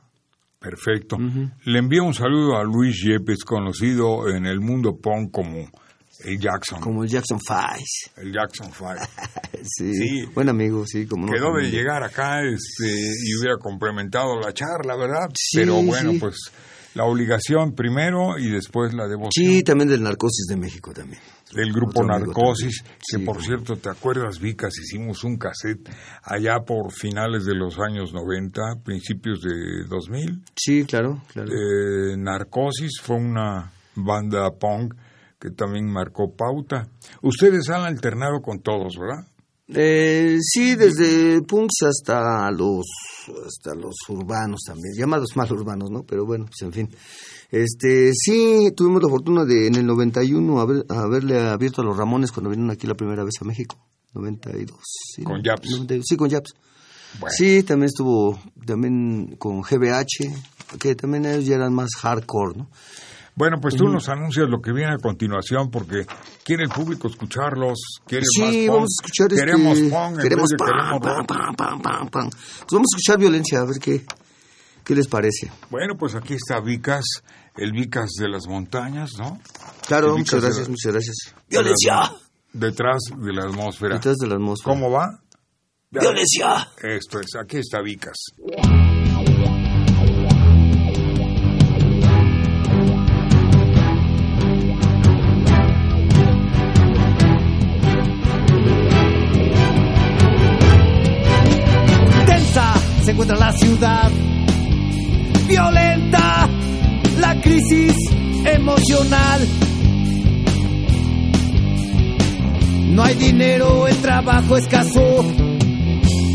Perfecto. 0.59 1.17
Le 1.65 1.79
envío 1.79 2.05
un 2.05 2.15
saludo 2.15 2.57
a 2.57 2.65
Luis 2.65 2.97
Yepes, 3.05 3.45
conocido 3.45 4.29
en 4.29 4.47
el 4.47 4.61
mundo 4.61 4.97
punk 5.01 5.31
como 5.31 5.69
el 6.25 6.39
Jackson. 6.41 6.81
Como 6.81 7.05
el 7.05 7.11
Jackson 7.11 7.39
Five. 7.47 7.85
El 8.17 8.33
Jackson 8.33 8.73
Five. 8.73 9.01
Sí, 9.69 9.93
Sí. 9.95 10.25
buen 10.35 10.49
amigo, 10.49 10.85
sí, 10.87 11.07
como 11.07 11.27
no. 11.27 11.33
Quedó 11.33 11.53
de 11.57 11.69
llegar 11.71 12.03
acá 12.05 12.41
este, 12.43 12.87
y 12.89 13.37
hubiera 13.39 13.57
complementado 13.59 14.39
la 14.41 14.53
charla, 14.53 14.97
¿verdad? 14.97 15.29
Sí, 15.35 15.59
Pero 15.59 15.83
bueno, 15.83 16.13
sí. 16.13 16.19
pues 16.21 16.37
la 16.97 17.05
obligación 17.05 17.75
primero 17.75 18.39
y 18.39 18.49
después 18.49 18.95
la 18.95 19.07
devoción. 19.07 19.31
Sí, 19.31 19.63
también 19.63 19.91
del 19.91 20.03
Narcosis 20.03 20.47
de 20.49 20.57
México 20.57 20.93
también. 20.95 21.21
del 21.55 21.71
grupo 21.71 22.01
Otro 22.01 22.07
Narcosis, 22.07 22.83
que 22.83 23.19
Sí, 23.19 23.19
por 23.19 23.43
cierto, 23.43 23.77
¿te 23.77 23.91
acuerdas, 23.91 24.41
Vicas? 24.41 24.73
Hicimos 24.79 25.23
un 25.23 25.37
cassette 25.37 25.91
allá 26.23 26.61
por 26.67 26.91
finales 26.91 27.45
de 27.45 27.55
los 27.55 27.79
años 27.79 28.15
90, 28.15 28.61
principios 28.83 29.43
de 29.43 29.85
2000. 29.89 30.43
Sí, 30.57 30.85
claro, 30.85 31.23
claro. 31.33 31.51
Eh, 31.53 32.17
Narcosis 32.17 32.99
fue 33.03 33.17
una 33.17 33.71
banda 33.95 34.51
punk 34.59 34.95
que 35.39 35.51
también 35.51 35.93
marcó 35.93 36.35
pauta. 36.35 36.89
Ustedes 37.21 37.69
han 37.69 37.83
alternado 37.83 38.41
con 38.41 38.61
todos, 38.61 38.97
¿verdad? 38.99 39.27
Eh, 39.69 40.39
sí, 40.41 40.77
desde 40.77 41.43
punks 41.43 41.83
hasta 41.83 42.51
los 42.53 42.87
hasta 43.45 43.75
los 43.75 43.97
urbanos 44.09 44.61
también, 44.65 44.95
llamados 44.97 45.31
mal 45.37 45.53
urbanos, 45.53 45.91
¿no? 45.91 46.05
Pero 46.05 46.25
bueno, 46.25 46.47
pues 46.47 46.63
en 46.63 46.73
fin. 46.73 46.89
Este, 47.51 48.13
sí, 48.13 48.73
tuvimos 48.77 49.03
la 49.03 49.09
fortuna 49.09 49.45
de 49.45 49.67
en 49.67 49.77
el 49.77 49.87
91 49.87 50.61
haber, 50.61 50.85
haberle 50.89 51.41
abierto 51.41 51.83
a 51.83 51.85
los 51.85 51.97
Ramones 51.97 52.33
cuando 52.33 52.51
vinieron 52.51 52.71
aquí 52.71 52.87
la 52.87 52.95
primera 52.95 53.25
vez 53.25 53.35
a 53.41 53.45
México. 53.45 53.77
92. 54.15 54.79
Sí, 55.15 55.23
Con 55.23 55.39
¿no? 55.39 55.43
Yaps. 55.43 55.71
92, 55.71 56.05
sí, 56.07 56.17
con. 56.17 56.29
Bueno. 56.29 57.35
Sí, 57.37 57.63
también 57.63 57.87
estuvo 57.87 58.39
también 58.65 59.37
con 59.39 59.63
GBH, 59.63 60.79
que 60.79 60.95
también 60.95 61.25
ellos 61.27 61.47
ya 61.47 61.57
eran 61.57 61.73
más 61.73 61.91
hardcore, 61.97 62.59
¿no? 62.59 62.71
Bueno, 63.39 63.59
pues 63.61 63.77
tú 63.77 63.87
nos 63.89 64.09
anuncias 64.09 64.49
lo 64.49 64.63
que 64.63 64.73
viene 64.73 64.95
a 64.95 64.97
continuación 64.97 65.71
porque 65.71 66.07
quiere 66.43 66.65
el 66.65 66.71
público 66.71 67.07
escucharlos, 67.07 67.79
quiere 68.07 68.25
Sí, 68.27 68.41
más 68.41 68.51
punk. 68.51 68.69
vamos 68.69 68.89
a 68.89 68.97
escuchar 69.03 69.29
Queremos 69.29 69.79
este, 69.79 69.91
punk, 69.91 70.21
queremos 70.23 70.51
pam, 70.57 71.01
queremos 71.01 72.11
pam. 72.11 72.31
Pues 72.31 72.73
vamos 72.73 72.87
a 72.93 72.97
escuchar 72.97 73.19
violencia, 73.19 73.61
a 73.61 73.65
ver 73.67 73.79
qué, 73.79 74.07
qué 74.83 74.95
les 74.95 75.07
parece. 75.07 75.53
Bueno, 75.71 75.97
pues 75.99 76.15
aquí 76.15 76.33
está 76.33 76.61
Vicas, 76.61 77.05
el 77.59 77.73
Vicas 77.73 78.13
de 78.19 78.29
las 78.31 78.47
montañas, 78.49 79.11
¿no? 79.19 79.39
Claro, 79.87 80.17
muchas 80.17 80.41
gracias, 80.43 80.69
muchas 80.71 80.93
gracias. 80.93 81.35
¡Violencia! 81.51 82.13
Detrás 82.55 83.03
de 83.19 83.33
la 83.35 83.43
atmósfera. 83.45 83.97
Detrás 83.97 84.17
de 84.17 84.29
la 84.29 84.37
atmósfera. 84.37 84.75
¿Cómo 84.75 84.91
va? 84.91 85.21
¡Violencia! 85.91 86.69
Esto 86.83 87.21
es, 87.21 87.27
aquí 87.39 87.59
está 87.59 87.83
Vicas. 87.83 88.17
No 112.95 113.03
hay 113.03 113.15
dinero, 113.17 113.89
el 113.89 113.97
trabajo 113.97 114.57
escaso, 114.57 115.25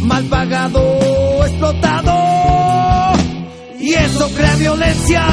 mal 0.04 0.26
pagado, 0.26 1.46
explotado. 1.46 3.14
Y 3.80 3.94
eso 3.94 4.30
crea 4.36 4.56
violencia. 4.58 5.24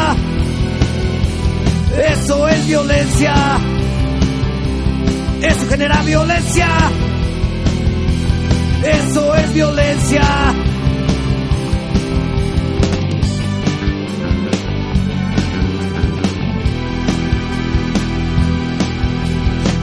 Eso 2.08 2.48
es 2.48 2.66
violencia. 2.66 3.34
Eso 5.42 5.68
genera 5.68 6.02
violencia. 6.02 6.68
Eso 8.84 9.34
es 9.34 9.54
violencia. 9.54 10.22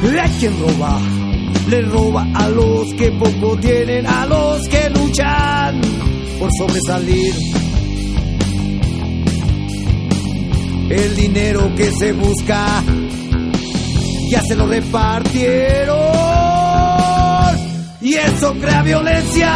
Hay 0.07 0.29
quien 0.39 0.59
roba, 0.59 0.99
le 1.67 1.81
roba 1.81 2.27
a 2.33 2.49
los 2.49 2.93
que 2.93 3.11
poco 3.11 3.57
tienen, 3.57 4.05
a 4.05 4.25
los 4.25 4.67
que 4.67 4.89
luchan 4.89 5.81
por 6.39 6.49
sobresalir. 6.57 7.33
El 10.89 11.15
dinero 11.15 11.73
que 11.75 11.91
se 11.91 12.13
busca 12.13 12.83
ya 14.29 14.41
se 14.41 14.55
lo 14.55 14.67
repartieron 14.67 15.95
y 18.01 18.13
eso 18.13 18.53
crea 18.61 18.83
violencia. 18.83 19.55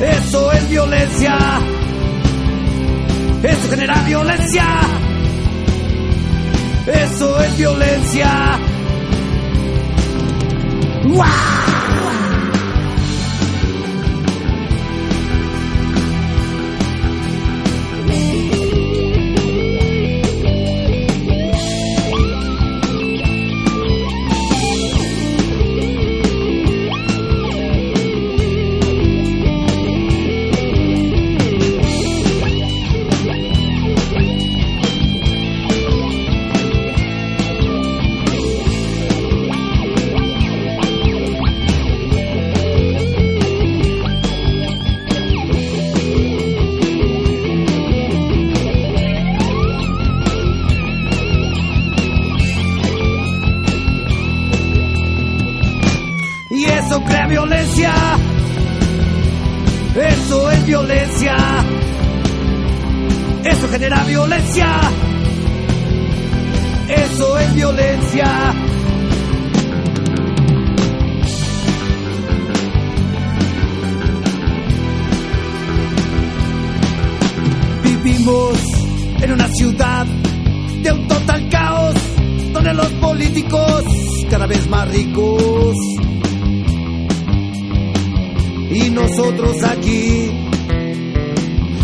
Eso 0.00 0.52
es 0.52 0.70
violencia. 0.70 1.36
Eso 3.42 3.68
genera 3.70 4.02
violencia. 4.04 4.64
Eso 6.92 7.38
es 7.40 7.56
violencia. 7.58 8.58
Ciudad 79.58 80.06
de 80.06 80.92
un 80.92 81.08
total 81.08 81.48
caos, 81.48 81.94
donde 82.52 82.74
los 82.74 82.86
políticos 82.92 83.82
cada 84.30 84.46
vez 84.46 84.68
más 84.68 84.88
ricos. 84.88 85.74
Y 88.70 88.90
nosotros 88.90 89.56
aquí 89.64 90.30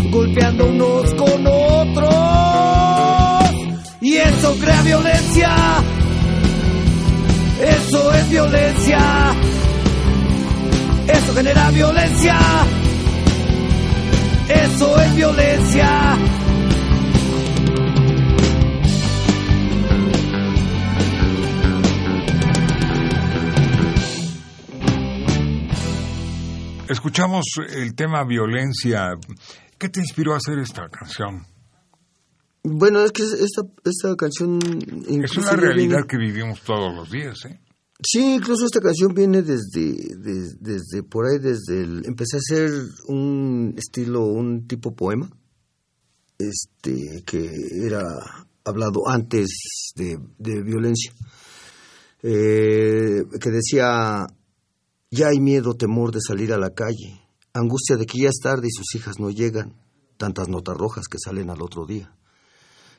golpeando 0.09 0.67
unos 0.67 1.13
con 1.15 1.45
otros. 1.47 2.13
Y 3.99 4.15
eso 4.15 4.55
crea 4.61 4.81
violencia. 4.83 5.55
Eso 7.59 8.13
es 8.13 8.29
violencia. 8.29 8.99
Eso 11.07 11.33
genera 11.33 11.71
violencia. 11.71 12.37
Eso 14.47 15.01
es 15.01 15.15
violencia 15.15 16.17
Escuchamos 26.99 27.43
el 27.75 27.93
tema 27.93 28.23
violencia. 28.23 29.09
¿Qué 29.77 29.89
te 29.89 29.99
inspiró 29.99 30.33
a 30.33 30.37
hacer 30.37 30.59
esta 30.59 30.87
canción? 30.87 31.45
Bueno, 32.63 33.03
es 33.03 33.11
que 33.11 33.23
esta, 33.23 33.63
esta 33.83 34.15
canción... 34.15 34.59
Es 35.21 35.35
una 35.37 35.51
realidad 35.57 35.97
viene- 35.97 36.07
que 36.07 36.17
vivimos 36.17 36.61
todos 36.61 36.95
los 36.95 37.11
días, 37.11 37.37
¿eh? 37.49 37.59
Sí, 38.01 38.35
incluso 38.35 38.63
esta 38.65 38.79
canción 38.79 39.13
viene 39.13 39.41
desde, 39.41 40.15
des- 40.17 40.57
desde, 40.61 41.03
por 41.03 41.25
ahí, 41.25 41.37
desde 41.37 41.83
el... 41.83 42.01
Empecé 42.05 42.37
a 42.37 42.39
hacer 42.39 42.71
un 43.09 43.75
estilo, 43.77 44.21
un 44.27 44.65
tipo 44.65 44.95
poema, 44.95 45.29
este, 46.39 47.23
que 47.25 47.51
era 47.85 48.03
hablado 48.63 49.01
antes 49.09 49.49
de, 49.97 50.17
de 50.37 50.61
violencia, 50.63 51.11
eh, 52.23 53.21
que 53.41 53.49
decía, 53.51 54.25
ya 55.11 55.27
hay 55.27 55.39
miedo, 55.39 55.73
temor 55.75 56.11
de 56.11 56.19
salir 56.25 56.51
a 56.53 56.57
la 56.57 56.71
calle, 56.73 57.21
angustia 57.53 57.95
de 57.97 58.05
que 58.05 58.19
ya 58.19 58.29
es 58.29 58.39
tarde 58.41 58.67
y 58.67 58.71
sus 58.71 58.93
hijas 58.95 59.19
no 59.19 59.29
llegan, 59.29 59.75
tantas 60.17 60.47
notas 60.49 60.75
rojas 60.77 61.05
que 61.09 61.17
salen 61.23 61.49
al 61.49 61.61
otro 61.61 61.85
día. 61.85 62.15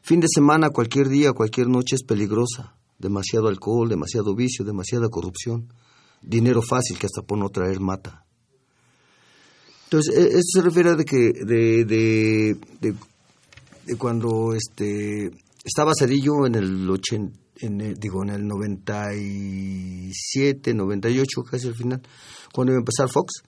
Fin 0.03 0.21
de 0.21 0.29
semana, 0.33 0.71
cualquier 0.71 1.09
día, 1.09 1.33
cualquier 1.33 1.69
noche 1.69 1.97
es 1.97 2.05
peligrosa. 2.05 2.75
Demasiado 2.99 3.49
alcohol, 3.49 3.89
demasiado 3.89 4.35
vicio, 4.35 4.65
demasiada 4.65 5.09
corrupción. 5.09 5.73
Dinero 6.23 6.63
fácil 6.63 6.99
que 6.99 7.07
hasta 7.07 7.23
por 7.23 7.37
no 7.39 7.49
traer 7.51 7.81
mata. 7.81 8.25
Entonces, 9.85 10.15
e- 10.17 10.39
esto 10.39 10.61
se 10.61 10.63
refiere 10.63 10.95
de 10.97 11.05
que 11.05 11.17
de, 11.45 11.85
de, 11.85 12.57
de- 12.81 12.95
de 13.87 13.97
cuando 13.97 14.53
este 14.55 15.31
estaba 15.65 15.93
Cedillo 15.99 16.47
en 16.47 16.55
el 16.55 16.89
80, 16.91 17.37
en 17.61 17.81
el- 17.81 17.95
digo 17.95 18.23
en 18.23 18.31
el 18.31 18.47
97, 18.47 20.75
98 20.75 21.43
casi 21.51 21.67
al 21.69 21.75
final, 21.75 22.01
cuando 22.53 22.73
iba 22.73 22.79
a 22.79 22.83
empezar 22.83 23.09
Fox, 23.11 23.43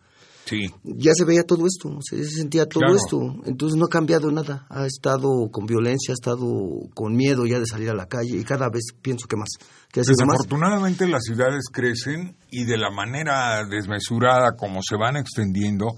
Sí. 0.45 0.61
ya 0.83 1.13
se 1.15 1.27
veía 1.27 1.43
todo 1.43 1.67
esto, 1.67 1.99
se 2.01 2.25
sentía 2.25 2.65
todo 2.65 2.81
Claro. 2.81 2.97
esto. 2.97 3.21
Entonces 3.45 3.77
no 3.79 3.85
ha 3.85 3.89
cambiado 3.91 4.31
nada. 4.33 4.65
Ha 4.71 4.87
estado 4.87 5.29
con 5.53 5.67
violencia, 5.67 6.13
ha 6.13 6.15
estado 6.15 6.47
con 6.95 7.15
miedo 7.15 7.45
ya 7.45 7.59
de 7.61 7.67
salir 7.67 7.91
a 7.91 7.95
la 7.95 8.07
calle 8.07 8.39
y 8.39 8.45
cada 8.45 8.71
vez 8.71 8.85
pienso 9.03 9.27
que 9.29 9.37
más. 9.37 9.49
Desafortunadamente 9.93 11.07
las 11.07 11.25
ciudades 11.25 11.65
crecen 11.71 12.35
y 12.51 12.65
de 12.65 12.79
la 12.79 12.91
manera 12.91 13.63
desmesurada 13.67 14.57
como 14.57 14.81
se 14.83 14.97
van 14.97 15.17
extendiendo, 15.19 15.89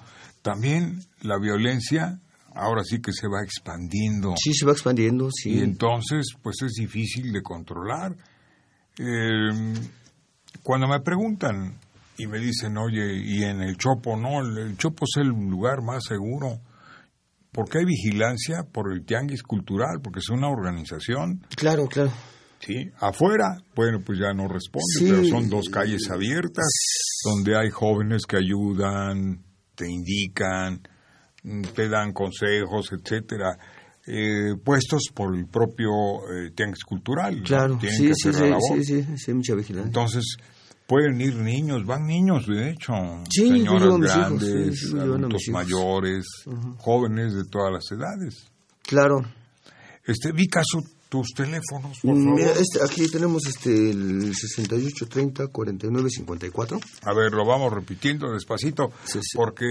también 0.43 0.99
la 1.23 1.39
violencia 1.41 2.19
ahora 2.55 2.83
sí 2.85 3.01
que 3.01 3.13
se 3.13 3.27
va 3.29 3.43
expandiendo. 3.43 4.35
Sí, 4.37 4.53
se 4.55 4.67
va 4.67 4.73
expandiendo, 4.73 5.29
sí. 5.31 5.51
Y 5.55 5.59
entonces, 5.61 6.27
pues 6.43 6.57
es 6.63 6.73
difícil 6.73 7.33
de 7.33 7.43
controlar. 7.43 8.17
Eh, 8.99 9.75
cuando 10.63 10.89
me 10.89 11.01
preguntan 11.01 11.77
y 12.19 12.27
me 12.27 12.39
dicen, 12.39 12.77
oye, 12.77 13.17
y 13.17 13.45
en 13.45 13.63
el 13.63 13.77
Chopo, 13.77 14.17
no, 14.17 14.41
el, 14.41 14.59
el 14.59 14.77
Chopo 14.77 15.05
es 15.05 15.21
el 15.23 15.29
lugar 15.29 15.83
más 15.83 16.05
seguro. 16.05 16.61
Porque 17.53 17.79
hay 17.79 17.85
vigilancia 17.85 18.63
por 18.71 18.93
el 18.93 19.05
tianguis 19.05 19.43
cultural, 19.43 20.01
porque 20.03 20.21
es 20.21 20.29
una 20.29 20.49
organización. 20.49 21.45
Claro, 21.57 21.87
claro. 21.89 22.13
Sí, 22.61 22.91
afuera, 23.01 23.57
bueno, 23.75 24.01
pues 24.05 24.19
ya 24.21 24.33
no 24.35 24.47
responde, 24.47 24.85
Sí. 24.99 25.07
pero 25.09 25.25
son 25.25 25.49
dos 25.49 25.69
calles 25.71 26.11
abiertas 26.11 26.67
donde 27.25 27.57
hay 27.57 27.71
jóvenes 27.71 28.23
que 28.27 28.37
ayudan, 28.37 29.43
te 29.75 29.91
indican, 29.91 30.83
te 31.75 31.89
dan 31.89 32.13
consejos, 32.13 32.91
etcétera, 32.93 33.59
eh, 34.07 34.55
puestos 34.65 35.05
por 35.15 35.37
el 35.37 35.47
propio 35.47 35.91
eh, 36.33 36.51
tianguis 36.55 36.85
cultural. 36.85 37.39
¿no? 37.39 37.45
Claro, 37.45 37.77
Tienen 37.79 37.99
sí, 37.99 38.09
que 38.09 38.15
sí, 38.15 38.33
sí, 38.33 38.85
sí, 38.85 39.05
sí, 39.05 39.17
sí, 39.19 39.35
mucha 39.35 39.55
vigilancia. 39.55 39.87
Entonces, 39.89 40.37
pueden 40.87 41.21
ir 41.21 41.37
niños, 41.37 41.85
van 41.87 42.07
niños, 42.07 42.47
de 42.47 42.71
hecho, 42.71 42.93
Sí, 43.31 43.49
señoras 43.49 43.83
hijos, 43.85 44.01
grandes, 44.01 44.95
a 44.95 45.03
adultos 45.03 45.43
hijos. 45.43 45.53
mayores, 45.53 46.25
jóvenes 46.79 47.35
de 47.35 47.45
todas 47.45 47.73
las 47.73 47.93
edades. 47.93 48.47
Claro. 48.83 49.23
Este, 50.05 50.33
Vicaso, 50.33 50.81
tus 51.11 51.27
teléfonos, 51.35 51.99
por 52.01 52.15
Mm, 52.15 52.25
favor. 52.25 52.39
mira, 52.41 52.53
este, 52.53 52.83
aquí 52.83 53.11
tenemos 53.11 53.45
este 53.47 53.91
el 53.91 54.33
68 54.35 55.07
30 55.09 55.49
49 55.49 56.09
54. 56.09 56.81
A 57.05 57.13
ver, 57.15 57.33
lo 57.33 57.45
vamos 57.45 57.71
repitiendo 57.73 58.33
despacito, 58.33 58.91
Sí, 59.05 59.19
sí. 59.21 59.37
porque 59.37 59.67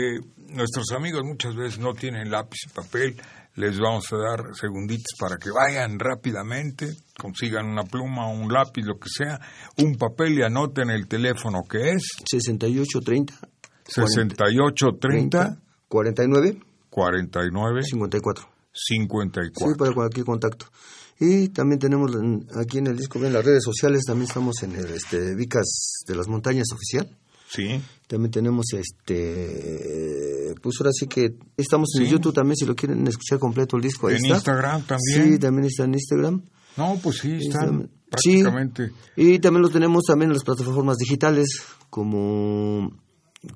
nuestros 0.50 0.92
amigos 0.96 1.24
muchas 1.24 1.56
veces 1.56 1.80
no 1.80 1.94
tienen 1.94 2.30
lápiz 2.30 2.60
y 2.68 2.70
papel. 2.70 3.16
Les 3.56 3.80
vamos 3.80 4.06
a 4.14 4.18
dar 4.18 4.56
segunditos 4.56 5.16
para 5.20 5.38
que 5.38 5.50
vayan 5.50 5.98
rápidamente, 6.00 6.94
consigan 7.18 7.66
una 7.66 7.84
pluma, 7.84 8.30
un 8.30 8.54
lápiz, 8.54 8.84
lo 8.84 9.00
que 9.00 9.10
sea, 9.10 9.40
un 9.80 9.96
papel 9.96 10.38
y 10.40 10.44
anoten 10.44 10.90
el 10.92 11.08
teléfono 11.08 11.64
que 11.70 11.90
es 11.92 12.04
68 12.30 13.00
30 13.02 13.34
6830 13.86 15.58
49 15.88 16.60
49 16.90 17.84
54. 17.84 18.48
54. 18.72 19.68
Sí, 19.68 19.78
para 19.78 19.94
cualquier 19.94 20.26
contacto. 20.26 20.68
Y 21.20 21.50
también 21.50 21.80
tenemos 21.80 22.14
en- 22.16 22.48
aquí 22.56 22.78
en 22.78 22.88
el 22.88 22.98
disco, 22.98 23.24
en 23.24 23.34
las 23.34 23.44
redes 23.44 23.64
sociales, 23.64 24.04
también 24.06 24.28
estamos 24.30 24.64
en 24.64 24.76
el 24.76 24.86
este, 24.92 25.36
Vicas 25.36 26.04
de 26.08 26.16
las 26.16 26.28
Montañas 26.28 26.68
oficial. 26.74 27.10
Sí, 27.50 27.82
También 28.08 28.32
tenemos 28.32 28.66
este, 28.74 30.54
pues 30.62 30.76
ahora 30.80 30.92
sí 30.94 31.08
que 31.08 31.36
estamos 31.58 31.90
en 31.98 32.06
Sí. 32.06 32.12
YouTube 32.12 32.34
también, 32.34 32.56
si 32.56 32.66
lo 32.66 32.76
quieren 32.76 33.06
escuchar 33.08 33.40
completo 33.40 33.76
el 33.76 33.84
disco. 33.84 34.08
Ahí 34.08 34.16
en 34.16 34.26
está. 34.26 34.36
Instagram 34.36 34.82
también. 34.84 35.34
Sí, 35.34 35.40
también 35.40 35.66
está 35.66 35.84
en 35.86 35.94
Instagram. 35.94 36.42
No, 36.78 37.00
pues 37.02 37.18
sí, 37.18 37.34
están 37.34 37.90
Sí. 38.18 38.44
prácticamente. 38.44 38.92
Y 39.16 39.40
también 39.40 39.62
lo 39.64 39.70
tenemos 39.70 40.04
también 40.06 40.30
en 40.32 40.36
las 40.36 40.44
plataformas 40.44 40.98
digitales 40.98 41.48
como, 41.90 42.92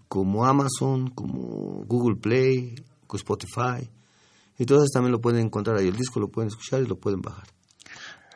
como 0.08 0.46
Amazon, 0.46 1.10
como 1.12 1.84
Google 1.86 2.16
Play, 2.18 2.76
como 3.08 3.18
Spotify. 3.18 3.90
Y 4.58 4.66
todas 4.66 4.90
también 4.92 5.12
lo 5.12 5.20
pueden 5.22 5.46
encontrar 5.46 5.78
ahí. 5.78 5.88
El 5.88 5.96
disco 5.96 6.20
lo 6.20 6.28
pueden 6.30 6.48
escuchar 6.50 6.82
y 6.82 6.86
lo 6.88 6.96
pueden 6.98 7.22
bajar. 7.22 7.46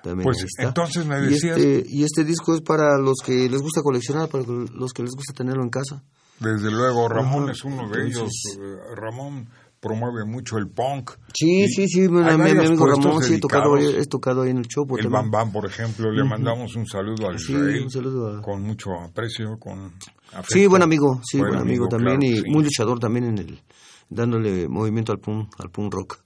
También 0.03 0.23
Pues, 0.23 0.43
está. 0.43 0.63
entonces 0.69 1.06
me 1.06 1.19
Y 1.19 1.27
decías- 1.30 1.58
este, 1.58 1.84
y 1.89 2.03
este 2.03 2.23
disco 2.23 2.53
es 2.56 2.62
para 2.62 2.97
los 2.97 3.17
que 3.25 3.49
les 3.49 3.62
gusta 3.62 3.82
coleccionar, 3.82 4.30
para 4.30 4.43
los 4.45 4.93
que 4.93 5.03
les 5.03 5.12
gusta 5.12 5.34
tenerlo 5.34 5.63
en 5.63 5.69
casa. 5.69 6.03
Desde 6.39 6.71
luego, 6.71 7.08
Ramón 7.10 7.43
Ajá. 7.43 7.51
es 7.51 7.63
uno 7.63 7.89
de 7.89 8.03
ellos. 8.06 8.17
Entonces- 8.17 8.60
Eh, 8.62 8.95
Ramón 8.95 9.49
promueve 9.80 10.25
mucho 10.25 10.58
el 10.58 10.67
punk. 10.69 11.12
Sí, 11.34 11.63
Y 11.63 11.67
sí, 11.67 11.88
sí, 11.88 12.01
mi, 12.10 12.21
hay 12.23 12.38
mi 12.38 12.49
amigo 12.51 12.88
Ramón, 12.88 13.21
sí, 13.23 13.36
he 13.36 13.39
tocado, 13.39 13.77
he 13.77 14.06
tocado 14.06 14.41
ahí 14.43 14.51
en 14.51 14.58
el 14.58 14.67
Chopo. 14.67 14.97
El 14.97 15.03
también. 15.06 15.30
Bam 15.30 15.32
Bam, 15.32 15.51
por 15.51 15.65
ejemplo, 15.65 16.12
le 16.12 16.23
mandamos 16.23 16.75
un 16.75 16.86
saludo 16.88 17.27
al 17.30 17.39
Sí, 17.39 17.53
Israel. 17.53 17.84
un 17.84 17.91
saludo 17.91 18.38
a- 18.38 18.41
Con 18.41 18.62
mucho 18.63 18.91
aprecio, 18.99 19.58
con 19.60 19.93
afecto. 20.32 20.45
Sí, 20.53 20.67
buen 20.67 20.82
amigo, 20.84 21.21
sí, 21.23 21.38
Buen 21.39 21.49
buen, 21.51 21.62
amigo, 21.62 21.86
amigo, 21.86 21.88
también 21.89 22.19
claro 22.19 22.36
y 22.36 22.41
sí. 22.41 22.49
muy 22.49 22.63
luchador 22.63 22.99
también 22.99 23.25
en 23.25 23.38
el 23.39 23.62
dándole 24.10 24.67
movimiento 24.67 25.12
al 25.12 25.20
punk, 25.20 25.54
al 25.60 25.70
punk 25.70 25.93
rock. 25.93 26.20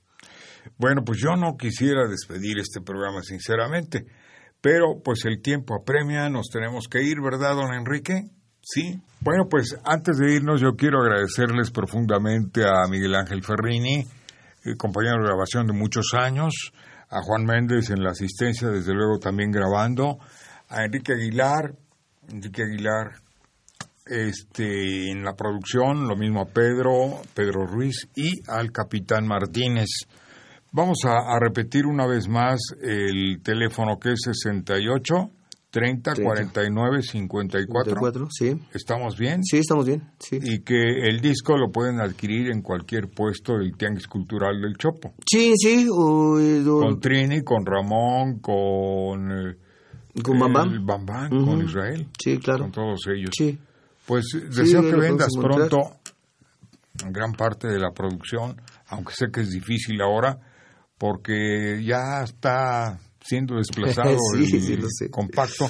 Bueno, 0.78 1.04
pues 1.04 1.20
yo 1.20 1.36
no 1.36 1.58
quisiera 1.58 2.08
despedir 2.08 2.60
este 2.60 2.82
programa, 2.82 3.22
sinceramente, 3.22 4.06
pero 4.62 5.02
pues 5.04 5.26
el 5.26 5.42
tiempo 5.42 5.76
apremia, 5.76 6.30
nos 6.30 6.50
tenemos 6.50 6.88
que 6.88 7.04
ir, 7.04 7.22
¿verdad, 7.22 7.56
don 7.56 7.74
Enrique? 7.74 8.30
Sí. 8.62 9.02
Bueno, 9.20 9.48
pues 9.50 9.76
antes 9.84 10.18
de 10.18 10.36
irnos 10.36 10.62
yo 10.62 10.76
quiero 10.76 11.02
agradecerles 11.02 11.72
profundamente 11.72 12.64
a 12.64 12.88
Miguel 12.90 13.16
Ángel 13.16 13.44
Ferrini, 13.44 14.06
eh, 14.64 14.76
compañero 14.78 15.18
de 15.18 15.28
grabación 15.30 15.66
de 15.66 15.74
muchos 15.74 16.14
años, 16.14 16.72
a 17.10 17.22
Juan 17.24 17.44
Méndez 17.46 17.90
en 17.90 18.04
la 18.04 18.12
asistencia, 18.12 18.70
desde 18.70 18.94
luego 18.94 19.20
también 19.20 19.52
grabando, 19.52 20.20
a 20.70 20.86
Enrique 20.86 21.14
Aguilar, 21.14 21.74
Enrique 22.30 22.64
Aguilar 22.64 23.22
este, 24.12 25.10
en 25.12 25.24
la 25.24 25.34
producción, 25.36 26.08
lo 26.08 26.16
mismo 26.16 26.42
a 26.42 26.46
Pedro, 26.46 27.22
Pedro 27.34 27.66
Ruiz 27.66 28.08
y 28.16 28.32
al 28.50 28.72
capitán 28.72 29.26
Martínez. 29.26 29.88
Vamos 30.74 31.00
a, 31.06 31.12
a 31.36 31.40
repetir 31.40 31.86
una 31.86 32.06
vez 32.08 32.28
más 32.30 32.60
el 32.82 33.42
teléfono 33.44 33.98
que 34.00 34.12
es 34.14 34.20
68 34.24 35.32
30 35.70 36.14
49 36.22 37.02
54. 37.02 37.96
54, 37.96 38.28
sí. 38.30 38.60
¿Estamos 38.74 39.18
bien? 39.18 39.42
Sí, 39.44 39.60
estamos 39.60 39.86
bien, 39.86 40.04
sí. 40.20 40.38
Y 40.42 40.60
que 40.64 40.76
el 41.08 41.22
disco 41.22 41.58
lo 41.58 41.72
pueden 41.72 42.02
adquirir 42.02 42.52
en 42.52 42.62
cualquier 42.62 43.08
puesto 43.10 43.54
del 43.58 43.78
Tianguis 43.78 44.08
Cultural 44.08 44.60
del 44.62 44.76
Chopo. 44.76 45.14
Sí, 45.26 45.54
sí, 45.56 45.88
o, 45.90 46.36
o- 46.38 46.80
Con 46.82 47.00
Trini, 47.00 47.42
con 47.42 47.66
Ramón, 47.66 48.40
con... 48.42 49.32
eh, 49.32 49.56
con 50.22 50.38
Bam 50.40 50.52
Bam. 50.52 50.74
el 50.74 50.80
Bam 50.82 51.06
Bam, 51.06 51.34
Ujú. 51.38 51.46
con 51.52 51.64
Israel. 51.66 52.06
Sí, 52.22 52.38
claro. 52.38 52.64
Con 52.64 52.72
todos 52.74 53.00
ellos. 53.08 53.30
Sí. 53.38 53.58
Pues 54.06 54.26
deseo 54.50 54.82
que 54.82 54.92
lo 54.92 55.00
vendas 55.00 55.30
pronto 55.40 55.80
gran 57.10 57.34
parte 57.34 57.68
de 57.68 57.80
la 57.80 57.92
producción, 57.92 58.60
aunque 58.88 59.14
sé 59.16 59.28
que 59.32 59.42
es 59.42 59.50
difícil 59.50 60.02
ahora, 60.02 60.38
porque 60.98 61.82
ya 61.84 62.22
está 62.24 63.00
siendo 63.22 63.56
desplazado 63.56 64.18
Sí, 64.36 64.56
el 64.56 64.62
sí, 64.62 64.76
lo 64.78 64.88
compacto 65.10 65.70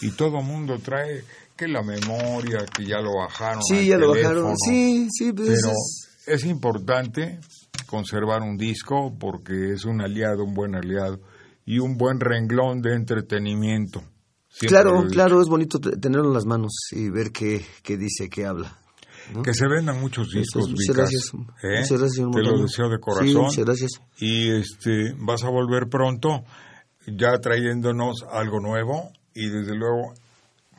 y 0.00 0.10
todo 0.12 0.38
el 0.40 0.44
mundo 0.44 0.78
trae 0.78 1.22
que 1.56 1.68
la 1.68 1.82
memoria, 1.82 2.64
que 2.76 2.84
ya 2.86 2.98
lo 3.00 3.14
bajaron. 3.18 3.62
Sí, 3.62 3.86
ya 3.86 3.96
lo 3.98 4.12
teléfono. 4.12 4.34
bajaron. 4.42 4.56
Sí, 4.56 5.08
sí, 5.12 5.32
pues 5.32 5.48
Pero 5.48 5.72
es- 5.72 6.08
es 6.26 6.44
importante 6.46 7.38
conservar 7.86 8.42
un 8.42 8.56
disco 8.56 9.12
porque 9.18 9.72
es 9.74 9.84
un 9.84 10.00
aliado, 10.00 10.44
un 10.44 10.54
buen 10.54 10.74
aliado 10.74 11.20
y 11.66 11.78
un 11.78 11.96
buen 11.96 12.18
renglón 12.20 12.80
de 12.80 12.94
entretenimiento. 12.94 14.02
Siempre 14.52 14.68
claro, 14.68 15.06
claro, 15.10 15.40
es 15.40 15.48
bonito 15.48 15.78
te- 15.80 15.96
tenerlo 15.96 16.28
en 16.28 16.34
las 16.34 16.44
manos 16.44 16.72
y 16.92 17.08
ver 17.10 17.32
qué, 17.32 17.64
qué 17.82 17.96
dice, 17.96 18.28
qué 18.28 18.44
habla. 18.46 18.78
¿no? 19.34 19.42
Que 19.42 19.54
se 19.54 19.66
vendan 19.66 19.98
muchos 20.00 20.28
discos, 20.30 20.68
Muchas 20.68 20.94
gracias. 20.96 21.30
¿eh? 21.62 21.80
Muchas 21.80 21.98
gracias, 22.00 22.26
Te 22.32 22.42
lo 22.42 22.58
deseo 22.62 22.88
de 22.88 22.96
Sí, 22.96 23.00
corazón. 23.00 23.42
muchas 23.44 23.64
gracias. 23.64 23.90
Y 24.18 24.50
este, 24.50 25.14
vas 25.16 25.42
a 25.44 25.48
volver 25.48 25.88
pronto, 25.88 26.44
ya 27.06 27.38
trayéndonos 27.40 28.24
algo 28.30 28.60
nuevo 28.60 29.10
y 29.34 29.48
desde 29.48 29.74
luego 29.74 30.12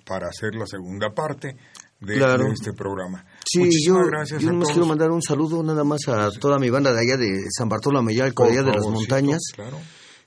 para 0.06 0.28
hacer 0.28 0.54
la 0.56 0.68
segunda 0.68 1.10
parte 1.16 1.56
de, 2.02 2.18
Claro. 2.18 2.44
de 2.46 2.52
este 2.54 2.74
programa. 2.74 3.26
Sí, 3.50 3.60
yo, 3.60 3.66
Muchísimas 3.66 4.08
gracias 4.08 4.42
yo 4.42 4.50
a 4.50 4.52
nomás 4.52 4.66
todos. 4.68 4.74
quiero 4.74 4.88
mandar 4.88 5.12
un 5.12 5.22
saludo 5.22 5.64
nada 5.64 5.84
más 5.86 6.02
a 6.10 6.30
toda 6.32 6.60
mi 6.60 6.70
banda 6.70 6.94
de 6.94 7.00
allá 7.00 7.18
de 7.18 7.46
San 7.50 7.70
Bartolomé, 7.70 8.14
Por 8.36 8.52
allá 8.52 8.62
de 8.62 8.72
las 8.72 8.86
montañas. 8.86 9.40
Claro. 9.56 9.78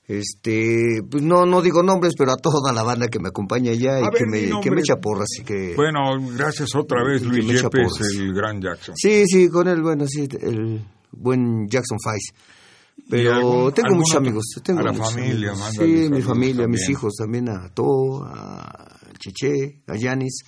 Este, 0.09 1.03
pues 1.11 1.23
no, 1.23 1.47
no 1.47 1.61
digo 1.63 1.83
nombres, 1.83 2.15
pero 2.17 2.33
a 2.33 2.37
toda 2.37 2.73
la 2.73 2.83
banda 2.85 3.09
que 3.09 3.19
me 3.19 3.29
acompaña 3.29 3.73
allá 3.73 4.01
y 4.01 4.05
A 4.05 4.11
que 4.11 4.25
ver, 4.31 4.51
me, 4.53 4.61
que 4.61 4.71
me 4.71 4.81
echa 4.81 4.97
porras 4.97 5.29
y 5.41 5.45
que... 5.45 5.75
Bueno, 5.75 6.01
gracias 6.37 6.75
otra 6.77 7.03
vez 7.05 7.23
Luis 7.23 7.45
Yepes, 7.45 8.01
el 8.17 8.33
gran 8.33 8.61
Jackson. 8.61 8.95
Sí, 8.97 9.25
sí, 9.27 9.49
con 9.49 9.67
él, 9.67 9.83
bueno, 9.83 10.07
sí, 10.07 10.29
el 10.41 10.85
buen 11.11 11.67
Jackson 11.69 11.99
Fice. 11.99 12.33
¿Y 12.99 13.11
Pero 13.11 13.35
algún- 13.35 13.73
tengo 13.73 13.95
muchos 13.97 14.11
otro? 14.17 14.19
amigos. 14.21 14.45
Tengo 14.65 14.81
A 14.81 14.83
la 14.85 14.93
muchos 14.93 15.13
familia, 15.13 15.51
amigos. 15.51 15.71
Sí, 15.73 16.09
mi 16.09 16.23
familia, 16.23 16.67
mis 16.69 16.81
también. 16.81 16.91
hijos 16.93 17.15
también, 17.19 17.49
a 17.49 17.69
To, 17.75 18.25
a 18.25 18.99
Cheche, 19.19 19.83
a 19.89 19.97
Yanis. 19.97 20.39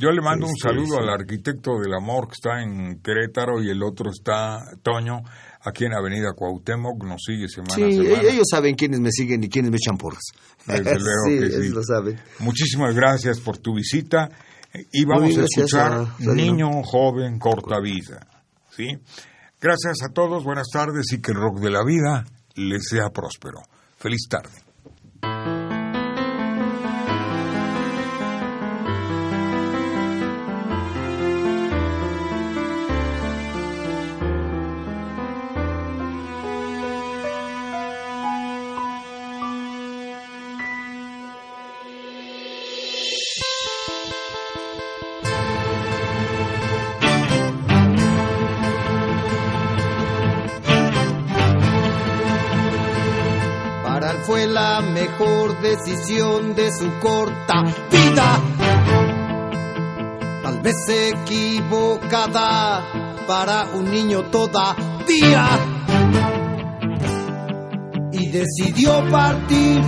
Yo 0.00 0.10
le 0.10 0.20
mando 0.20 0.46
un 0.46 0.52
Este, 0.56 0.68
saludo 0.70 0.98
al 0.98 1.08
arquitecto 1.08 1.78
del 1.80 1.94
amor 1.94 2.26
que 2.26 2.32
está 2.32 2.60
en 2.62 3.00
Querétaro 3.00 3.62
y 3.62 3.70
el 3.70 3.80
otro 3.82 4.10
está, 4.10 4.58
Toño, 4.82 5.18
aquí 5.64 5.84
en 5.86 5.94
Avenida 5.94 6.32
Cuauhtémoc, 6.34 7.02
nos 7.04 7.22
sigue 7.24 7.48
semana 7.48 7.74
Sí, 7.74 7.82
a 7.82 7.90
semana. 7.90 8.22
e- 8.22 8.32
ellos 8.32 8.46
saben 8.50 8.74
quiénes 8.74 9.00
me 9.00 9.10
siguen 9.10 9.42
y 9.44 9.48
quiénes 9.48 9.70
me 9.70 9.76
echan 9.78 9.96
porras. 9.96 10.22
Desde 10.66 10.82
luego 10.98 11.22
sí, 11.26 11.38
que 11.40 11.50
sí. 11.50 11.56
ellos 11.56 11.74
lo 11.74 11.82
saben. 11.82 12.20
Muchísimas 12.40 12.94
gracias 12.94 13.40
por 13.40 13.58
tu 13.58 13.74
visita 13.74 14.28
y 14.92 15.04
vamos 15.04 15.36
a 15.38 15.44
escuchar 15.44 15.92
a 15.92 16.16
Niño 16.18 16.82
Joven 16.82 17.38
Corta 17.38 17.80
Vida. 17.80 18.26
¿sí? 18.76 18.86
Gracias 19.60 19.96
a 20.08 20.12
todos, 20.12 20.44
buenas 20.44 20.68
tardes 20.72 21.12
y 21.12 21.20
que 21.20 21.32
el 21.32 21.38
rock 21.38 21.60
de 21.60 21.70
la 21.70 21.84
vida 21.84 22.24
les 22.56 22.82
sea 22.88 23.08
próspero. 23.10 23.60
Feliz 23.98 24.26
tarde. 24.28 24.50
De 56.54 56.70
su 56.70 56.90
corta 57.00 57.62
vida. 57.90 58.40
Tal 60.42 60.60
vez 60.60 60.76
equivocada 60.88 62.82
para 63.26 63.66
un 63.74 63.90
niño 63.90 64.22
todavía. 64.30 65.48
Y 68.12 68.28
decidió 68.28 69.08
partir, 69.10 69.82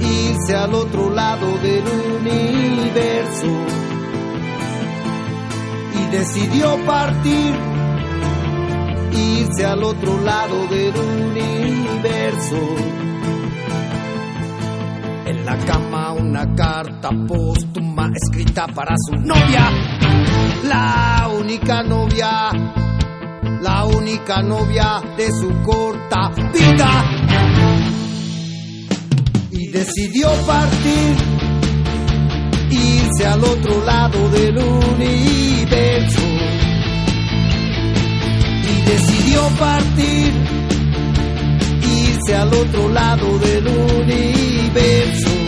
irse 0.00 0.56
al 0.56 0.74
otro 0.74 1.10
lado 1.10 1.46
del 1.58 1.84
universo. 2.18 3.46
Y 5.94 6.06
decidió 6.10 6.76
partir 6.84 7.54
irse 9.14 9.64
al 9.64 9.82
otro 9.84 10.20
lado 10.20 10.66
del 10.68 10.94
universo. 10.96 12.56
La 15.44 15.58
cama 15.58 16.12
una 16.12 16.54
carta 16.54 17.10
póstuma 17.26 18.08
escrita 18.14 18.66
para 18.68 18.94
su 18.96 19.16
novia, 19.16 19.68
la 20.62 21.28
única 21.36 21.82
novia, 21.82 22.50
la 23.60 23.84
única 23.86 24.40
novia 24.42 25.02
de 25.16 25.32
su 25.32 25.50
corta 25.62 26.30
vida. 26.52 27.04
Y 29.50 29.66
decidió 29.66 30.28
partir, 30.46 31.16
irse 32.70 33.26
al 33.26 33.42
otro 33.42 33.84
lado 33.84 34.28
del 34.28 34.58
universo. 34.58 36.22
Y 38.62 38.88
decidió 38.88 39.42
partir 39.58 40.61
irse 42.22 42.36
al 42.36 42.52
otro 42.54 42.88
lado 42.88 43.38
del 43.38 43.66
universo. 43.66 45.41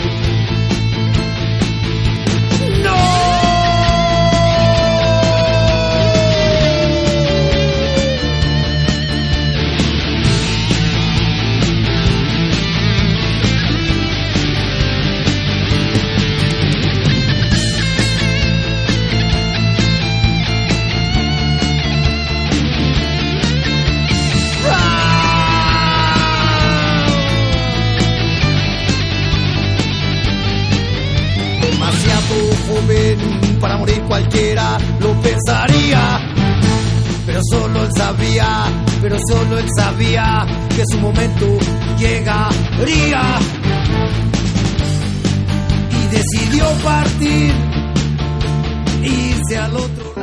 Irse 49.01 49.57
al 49.57 49.75
otro. 49.75 50.13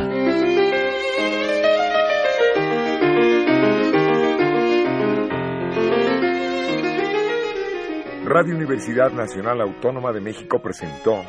Radio 8.25 8.57
Universidad 8.57 9.12
Nacional 9.12 9.61
Autónoma 9.61 10.12
de 10.12 10.21
México 10.21 10.61
presentó 10.62 11.23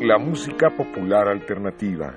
La 0.00 0.18
música 0.18 0.70
popular 0.70 1.28
alternativa. 1.28 2.14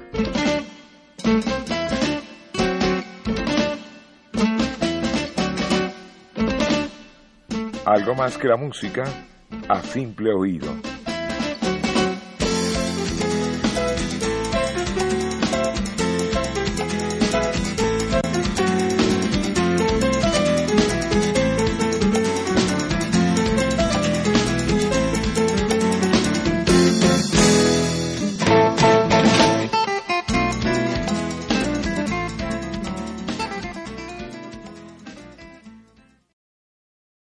Algo 7.95 8.13
más 8.13 8.37
que 8.37 8.49
la 8.49 8.57
música 8.57 9.05
a 9.69 9.81
simple 9.81 10.33
oído. 10.33 10.94